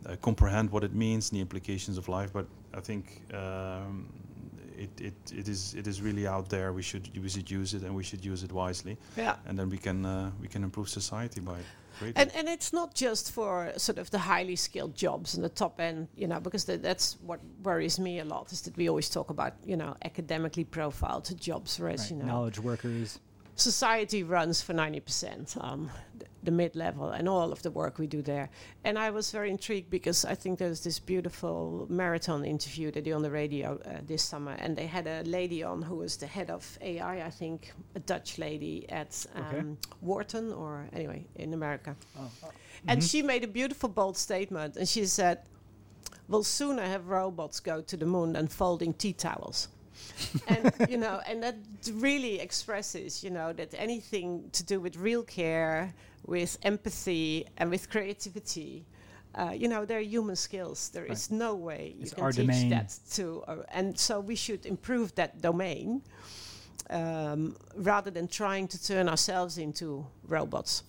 Uh, 0.05 0.15
comprehend 0.21 0.71
what 0.71 0.85
it 0.85 0.95
means 0.95 1.31
and 1.31 1.39
the 1.39 1.41
implications 1.41 1.99
of 1.99 2.07
life, 2.07 2.31
but 2.33 2.47
I 2.75 2.81
think 2.81 3.23
um, 3.35 4.07
it, 4.79 5.01
it, 5.01 5.15
it 5.33 5.49
is 5.49 5.75
it 5.75 5.87
is 5.87 6.01
really 6.01 6.27
out 6.27 6.49
there. 6.49 6.73
We 6.73 6.83
should 6.83 7.11
we 7.23 7.29
should 7.29 7.51
use 7.51 7.75
it 7.75 7.83
and 7.83 7.95
we 7.95 8.03
should 8.03 8.25
use 8.25 8.43
it 8.43 8.53
wisely. 8.53 8.97
Yeah. 9.17 9.37
And 9.47 9.59
then 9.59 9.71
we 9.71 9.79
can 9.79 10.05
uh, 10.05 10.31
we 10.41 10.49
can 10.49 10.63
improve 10.63 10.89
society 10.89 11.41
by 11.41 11.59
it. 11.59 11.67
And 12.15 12.31
and 12.35 12.49
it's 12.49 12.73
not 12.73 12.95
just 12.95 13.33
for 13.33 13.73
sort 13.79 13.99
of 13.99 14.11
the 14.11 14.19
highly 14.19 14.57
skilled 14.57 14.95
jobs 14.95 15.35
and 15.35 15.43
the 15.43 15.49
top 15.49 15.81
end, 15.81 16.09
you 16.15 16.29
know, 16.29 16.41
because 16.41 16.65
th 16.65 16.83
that's 16.83 17.17
what 17.23 17.41
worries 17.63 17.99
me 17.99 18.21
a 18.21 18.25
lot 18.25 18.53
is 18.53 18.61
that 18.63 18.77
we 18.77 18.89
always 18.89 19.09
talk 19.09 19.31
about 19.31 19.53
you 19.65 19.77
know 19.77 19.95
academically 20.05 20.65
profiled 20.65 21.41
jobs, 21.41 21.81
whereas 21.81 22.01
right. 22.01 22.11
you 22.11 22.17
know 22.19 22.27
knowledge 22.27 22.59
workers 22.59 23.21
society 23.57 24.23
runs 24.23 24.63
for 24.63 24.75
90%, 24.75 25.63
um, 25.65 25.91
the 26.47 26.51
mid 26.51 26.75
level, 26.75 27.11
and 27.11 27.29
all 27.29 27.53
of 27.53 27.61
the 27.63 27.71
work 27.71 27.99
we 27.99 28.07
do 28.07 28.23
there. 28.23 28.49
And 28.85 28.99
I 28.99 29.11
was 29.11 29.31
very 29.31 29.51
intrigued 29.51 29.91
because 29.91 30.25
I 30.25 30.35
think 30.35 30.59
there's 30.59 30.83
this 30.83 30.99
beautiful 30.99 31.87
marathon 31.91 32.45
interview 32.45 32.91
they 32.91 33.03
did 33.03 33.13
on 33.13 33.23
the 33.23 33.31
radio 33.31 33.79
uh, 33.85 34.01
this 34.07 34.23
summer, 34.23 34.57
and 34.59 34.75
they 34.75 34.87
had 34.87 35.07
a 35.07 35.23
lady 35.25 35.63
on 35.63 35.83
who 35.83 35.97
was 35.97 36.17
the 36.17 36.27
head 36.27 36.49
of 36.51 36.79
AI, 36.81 37.27
I 37.27 37.31
think, 37.31 37.73
a 37.95 38.01
Dutch 38.01 38.39
lady 38.39 38.89
at 38.89 39.27
um, 39.35 39.45
okay. 39.45 39.65
Wharton, 40.01 40.53
or 40.53 40.89
anyway, 40.93 41.27
in 41.35 41.53
America. 41.53 41.95
Oh. 42.19 42.31
Oh. 42.43 42.51
And 42.89 43.01
mm-hmm. 43.01 43.07
she 43.07 43.23
made 43.23 43.45
a 43.45 43.49
beautiful, 43.49 43.89
bold 43.89 44.17
statement, 44.17 44.77
and 44.77 44.89
she 44.89 45.05
said, 45.05 45.41
We'll 46.29 46.45
sooner 46.45 46.83
have 46.83 47.09
robots 47.09 47.61
go 47.61 47.81
to 47.83 47.97
the 47.97 48.07
moon 48.07 48.33
than 48.33 48.49
folding 48.49 48.95
tea 48.95 49.13
towels 49.13 49.69
and 50.49 50.73
you 50.89 50.99
know, 50.99 51.21
and 51.27 51.43
that 51.43 51.57
really 51.93 52.41
expresses, 52.41 53.23
you 53.23 53.31
know, 53.31 53.53
that 53.53 53.75
anything 53.77 54.49
to 54.53 54.65
do 54.65 54.81
with 54.81 54.97
real 54.97 55.23
care, 55.23 55.95
with 56.27 56.59
empathy, 56.63 57.47
and 57.57 57.71
with 57.71 57.89
creativity. 57.91 58.85
Uh, 59.35 59.53
you 59.55 59.69
know, 59.69 59.85
they're 59.85 60.01
human 60.01 60.37
skills. 60.37 60.89
There 60.91 61.03
right. 61.03 61.13
is 61.13 61.31
no 61.31 61.55
way 61.55 61.95
it's 62.01 62.13
you 62.13 62.17
can 62.17 62.33
teach 62.33 62.47
domain. 62.47 62.71
that 62.71 62.99
to, 63.13 63.43
uh, 63.47 63.57
and 63.71 63.99
so 63.99 64.19
we 64.19 64.35
should 64.35 64.65
improve 64.65 65.15
that 65.17 65.43
domain 65.43 66.03
um, 66.91 67.57
rather 67.75 68.11
than 68.11 68.29
trying 68.29 68.67
to 68.69 68.83
turn 68.83 69.09
ourselves 69.09 69.59
into 69.59 70.07
robots. 70.27 70.85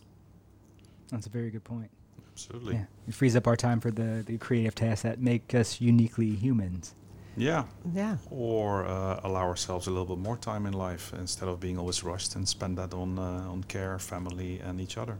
That's 1.12 1.28
a 1.28 1.30
very 1.30 1.50
good 1.50 1.63
point. 1.63 1.89
Absolutely. 2.34 2.76
Yeah, 2.76 2.86
it 3.08 3.13
frees 3.13 3.36
up 3.36 3.47
our 3.47 3.56
time 3.56 3.80
for 3.80 3.91
the, 3.91 4.23
the 4.26 4.38
creative 4.38 4.76
tasks 4.76 5.02
that 5.02 5.19
make 5.19 5.56
us 5.56 5.82
uniquely 5.82 6.30
humans. 6.30 6.93
Yeah. 7.38 7.65
Yeah. 7.93 8.17
Or 8.32 8.86
uh, 8.86 9.21
allow 9.23 9.47
ourselves 9.47 9.88
a 9.88 9.91
little 9.91 10.06
bit 10.06 10.17
more 10.17 10.38
time 10.38 10.65
in 10.65 10.73
life 10.73 11.13
instead 11.17 11.47
of 11.47 11.60
being 11.60 11.78
always 11.78 12.04
rushed 12.04 12.36
and 12.36 12.47
spend 12.47 12.78
that 12.80 12.93
on 12.93 13.19
uh, 13.19 13.47
on 13.50 13.63
care, 13.63 14.00
family, 14.00 14.60
and 14.60 14.82
each 14.82 14.97
other. 14.97 15.17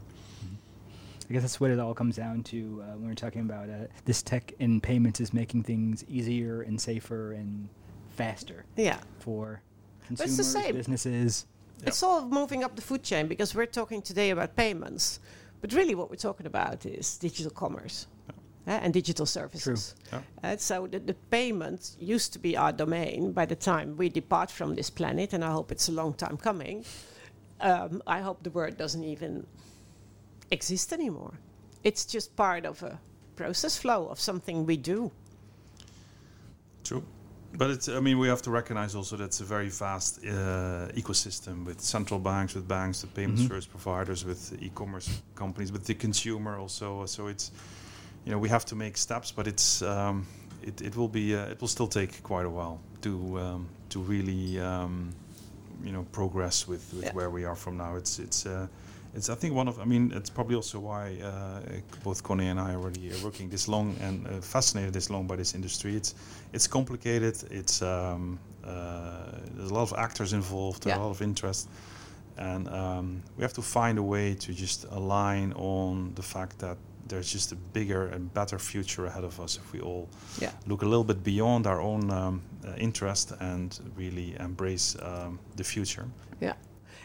I 1.30 1.34
guess 1.34 1.42
that's 1.42 1.60
what 1.60 1.70
it 1.70 1.78
all 1.78 1.94
comes 1.94 2.16
down 2.16 2.42
to 2.44 2.82
uh, 2.82 2.96
when 2.96 3.08
we're 3.08 3.14
talking 3.14 3.42
about 3.42 3.68
uh, 3.68 3.86
this 4.06 4.22
tech 4.22 4.52
in 4.58 4.80
payments 4.80 5.20
is 5.20 5.34
making 5.34 5.62
things 5.62 6.02
easier 6.08 6.62
and 6.62 6.80
safer 6.80 7.32
and 7.32 7.68
faster. 8.16 8.64
Yeah. 8.76 8.98
For 9.18 9.60
consumers, 10.06 10.54
businesses. 10.72 11.46
Yep. 11.80 11.88
It's 11.88 12.02
all 12.02 12.26
moving 12.26 12.64
up 12.64 12.74
the 12.74 12.82
food 12.82 13.02
chain 13.02 13.28
because 13.28 13.54
we're 13.54 13.66
talking 13.66 14.00
today 14.00 14.30
about 14.30 14.56
payments, 14.56 15.20
but 15.60 15.72
really 15.74 15.94
what 15.94 16.08
we're 16.08 16.16
talking 16.16 16.46
about 16.46 16.86
is 16.86 17.18
digital 17.18 17.52
commerce 17.52 18.06
uh, 18.68 18.80
and 18.82 18.92
digital 18.92 19.26
services. 19.26 19.94
Yeah. 20.12 20.20
Uh, 20.44 20.56
so 20.56 20.86
the, 20.86 20.98
the 20.98 21.14
payment 21.30 21.96
used 21.98 22.32
to 22.34 22.38
be 22.38 22.56
our 22.56 22.72
domain 22.72 23.32
by 23.32 23.46
the 23.46 23.56
time 23.56 23.96
we 23.96 24.10
depart 24.10 24.50
from 24.50 24.74
this 24.74 24.90
planet, 24.90 25.32
and 25.32 25.42
I 25.42 25.50
hope 25.50 25.72
it's 25.72 25.88
a 25.88 25.92
long 25.92 26.12
time 26.12 26.36
coming. 26.36 26.84
Um, 27.60 28.02
I 28.06 28.20
hope 28.20 28.42
the 28.42 28.50
word 28.50 28.76
doesn't 28.76 29.04
even 29.04 29.46
exist 30.50 30.92
anymore. 30.92 31.32
It's 31.82 32.04
just 32.04 32.36
part 32.36 32.66
of 32.66 32.82
a 32.82 33.00
process 33.36 33.78
flow 33.78 34.08
of 34.08 34.20
something 34.20 34.66
we 34.66 34.76
do. 34.76 35.10
True. 36.84 37.02
But 37.54 37.70
it's, 37.70 37.88
I 37.88 38.00
mean, 38.00 38.18
we 38.18 38.28
have 38.28 38.42
to 38.42 38.50
recognize 38.50 38.94
also 38.94 39.16
that 39.16 39.24
it's 39.24 39.40
a 39.40 39.44
very 39.44 39.70
vast 39.70 40.18
uh, 40.18 40.88
ecosystem 40.94 41.64
with 41.64 41.80
central 41.80 42.20
banks, 42.20 42.54
with 42.54 42.68
banks, 42.68 43.02
with 43.02 43.14
payment 43.14 43.38
mm-hmm. 43.38 43.48
service 43.48 43.66
providers, 43.66 44.24
with 44.26 44.62
e-commerce 44.62 45.22
companies, 45.34 45.72
with 45.72 45.84
the 45.86 45.94
consumer 45.94 46.58
also. 46.58 47.06
So 47.06 47.28
it's 47.28 47.50
you 48.28 48.34
know 48.34 48.38
we 48.38 48.50
have 48.50 48.66
to 48.66 48.76
make 48.76 48.98
steps, 48.98 49.32
but 49.32 49.46
it's 49.46 49.80
um, 49.80 50.26
it, 50.62 50.82
it 50.82 50.94
will 50.94 51.08
be 51.08 51.34
uh, 51.34 51.46
it 51.46 51.62
will 51.62 51.68
still 51.68 51.88
take 51.88 52.22
quite 52.22 52.44
a 52.44 52.50
while 52.50 52.78
to 53.00 53.38
um, 53.38 53.68
to 53.88 54.00
really 54.00 54.60
um, 54.60 55.14
you 55.82 55.92
know 55.92 56.04
progress 56.12 56.68
with, 56.68 56.92
with 56.92 57.04
yeah. 57.04 57.12
where 57.14 57.30
we 57.30 57.46
are 57.46 57.56
from 57.56 57.78
now. 57.78 57.96
It's 57.96 58.18
it's 58.18 58.44
uh, 58.44 58.66
it's 59.14 59.30
I 59.30 59.34
think 59.34 59.54
one 59.54 59.66
of 59.66 59.80
I 59.80 59.86
mean 59.86 60.12
it's 60.14 60.28
probably 60.28 60.56
also 60.56 60.78
why 60.78 61.16
uh, 61.24 61.60
both 62.04 62.22
Conny 62.22 62.48
and 62.48 62.60
I 62.60 62.74
are 62.74 62.76
already 62.76 63.10
working 63.24 63.48
this 63.48 63.66
long 63.66 63.96
and 64.02 64.26
uh, 64.26 64.42
fascinated 64.42 64.92
this 64.92 65.08
long 65.08 65.26
by 65.26 65.36
this 65.36 65.54
industry. 65.54 65.96
It's 65.96 66.14
it's 66.52 66.66
complicated. 66.66 67.42
It's 67.50 67.80
um, 67.80 68.38
uh, 68.62 69.38
there's 69.54 69.70
a 69.70 69.74
lot 69.74 69.90
of 69.90 69.94
actors 69.96 70.34
involved. 70.34 70.84
Yeah. 70.84 70.98
a 70.98 71.00
lot 71.00 71.10
of 71.10 71.22
interest. 71.22 71.70
And 72.36 72.68
um, 72.68 73.22
we 73.36 73.42
have 73.42 73.54
to 73.54 73.62
find 73.62 73.98
a 73.98 74.02
way 74.02 74.34
to 74.34 74.52
just 74.52 74.84
align 74.90 75.52
on 75.54 76.12
the 76.14 76.22
fact 76.22 76.58
that 76.60 76.76
there's 77.08 77.32
just 77.32 77.52
a 77.52 77.56
bigger 77.56 78.06
and 78.08 78.32
better 78.34 78.58
future 78.58 79.06
ahead 79.06 79.24
of 79.24 79.40
us 79.40 79.56
if 79.56 79.72
we 79.72 79.80
all 79.80 80.08
yeah. 80.40 80.52
look 80.66 80.82
a 80.82 80.86
little 80.86 81.04
bit 81.04 81.22
beyond 81.24 81.66
our 81.66 81.80
own 81.80 82.10
um, 82.10 82.42
uh, 82.66 82.74
interest 82.76 83.32
and 83.40 83.78
really 83.96 84.36
embrace 84.38 84.96
um, 85.02 85.38
the 85.56 85.64
future. 85.64 86.06
Yeah. 86.40 86.54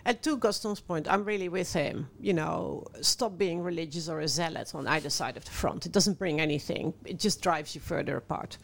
And 0.06 0.22
to 0.24 0.38
Gaston's 0.38 0.82
point, 0.82 1.08
I'm 1.10 1.24
really 1.24 1.48
with 1.48 1.72
him. 1.72 2.10
You 2.20 2.34
know, 2.34 2.86
stop 3.02 3.38
being 3.38 3.62
religious 3.62 4.10
or 4.10 4.20
a 4.20 4.28
zealot 4.28 4.76
on 4.76 4.86
either 4.88 5.10
side 5.10 5.38
of 5.38 5.46
the 5.46 5.52
front. 5.52 5.86
It 5.86 5.94
doesn't 5.94 6.20
bring 6.20 6.42
anything. 6.42 6.94
It 7.06 7.20
just 7.20 7.42
drives 7.42 7.74
you 7.74 7.82
further 7.82 8.18
apart. 8.18 8.58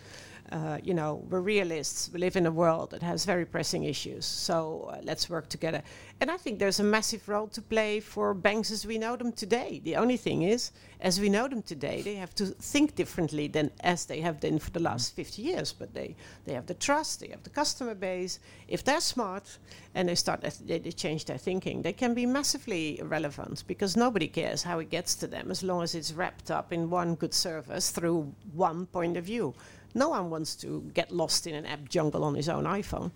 Uh, 0.52 0.80
you 0.84 0.94
know, 0.94 1.24
we're 1.30 1.42
realists. 1.42 2.10
We 2.12 2.20
live 2.20 2.36
in 2.36 2.46
a 2.46 2.52
world 2.52 2.92
that 2.92 3.04
has 3.04 3.26
very 3.26 3.46
pressing 3.46 3.84
issues. 3.84 4.26
So 4.26 4.90
uh, 4.92 5.00
let's 5.04 5.30
work 5.30 5.48
together. 5.50 5.84
And 6.22 6.32
I 6.32 6.38
think 6.38 6.60
there's 6.60 6.80
a 6.80 6.84
massive 6.84 7.28
role 7.30 7.48
to 7.48 7.62
play 7.62 8.00
for 8.00 8.34
banks 8.34 8.72
as 8.72 8.86
we 8.86 8.98
know 8.98 9.16
them 9.16 9.32
today. 9.32 9.82
The 9.84 9.96
only 9.96 10.18
thing 10.18 10.42
is, 10.42 10.72
as 11.02 11.20
we 11.20 11.30
know 11.30 11.48
them 11.48 11.62
today, 11.62 12.02
they 12.02 12.16
have 12.16 12.36
to 12.36 12.48
think 12.48 12.96
differently 12.96 13.48
than 13.48 13.72
as 13.82 14.06
they 14.06 14.20
have 14.22 14.40
done 14.40 14.60
for 14.60 14.72
the 14.72 14.82
last 14.82 15.16
50 15.16 15.42
years. 15.42 15.72
But 15.72 15.94
they, 15.94 16.16
they 16.46 16.54
have 16.54 16.66
the 16.66 16.74
trust, 16.74 17.20
they 17.20 17.28
have 17.28 17.44
the 17.44 17.50
customer 17.50 17.96
base. 17.96 18.40
If 18.68 18.84
they're 18.84 19.02
smart 19.02 19.60
and 19.96 20.10
they 20.10 20.16
start, 20.16 20.42
they, 20.66 20.80
they 20.80 20.92
change 20.92 21.26
their 21.26 21.38
thinking, 21.38 21.82
they 21.82 21.94
can 21.94 22.14
be 22.14 22.26
massively 22.26 23.00
relevant 23.04 23.64
because 23.68 23.96
nobody 23.96 24.28
cares 24.28 24.64
how 24.64 24.80
it 24.80 24.90
gets 24.90 25.16
to 25.16 25.28
them 25.28 25.52
as 25.52 25.64
long 25.64 25.84
as 25.84 25.96
it's 25.96 26.12
wrapped 26.12 26.52
up 26.52 26.74
in 26.74 26.90
one 26.90 27.16
good 27.16 27.34
service 27.34 27.92
through 27.92 28.34
one 28.54 28.86
point 28.88 29.16
of 29.16 29.24
view. 29.24 29.54
No 29.94 30.10
one 30.10 30.30
wants 30.30 30.56
to 30.58 30.84
get 30.94 31.12
lost 31.12 31.48
in 31.48 31.56
an 31.56 31.66
app 31.66 31.90
jungle 31.90 32.24
on 32.24 32.36
his 32.36 32.48
own 32.48 32.66
iPhone. 32.66 33.12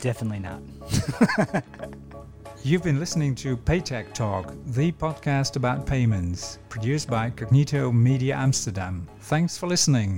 Definitely 0.00 0.40
not. 0.40 0.60
You've 2.62 2.82
been 2.82 2.98
listening 2.98 3.34
to 3.36 3.56
Paytech 3.56 4.12
Talk, 4.12 4.52
the 4.66 4.92
podcast 4.92 5.56
about 5.56 5.86
payments, 5.86 6.58
produced 6.68 7.08
by 7.08 7.30
Cognito 7.30 7.92
Media 7.92 8.36
Amsterdam. 8.36 9.06
Thanks 9.20 9.56
for 9.56 9.66
listening. 9.66 10.14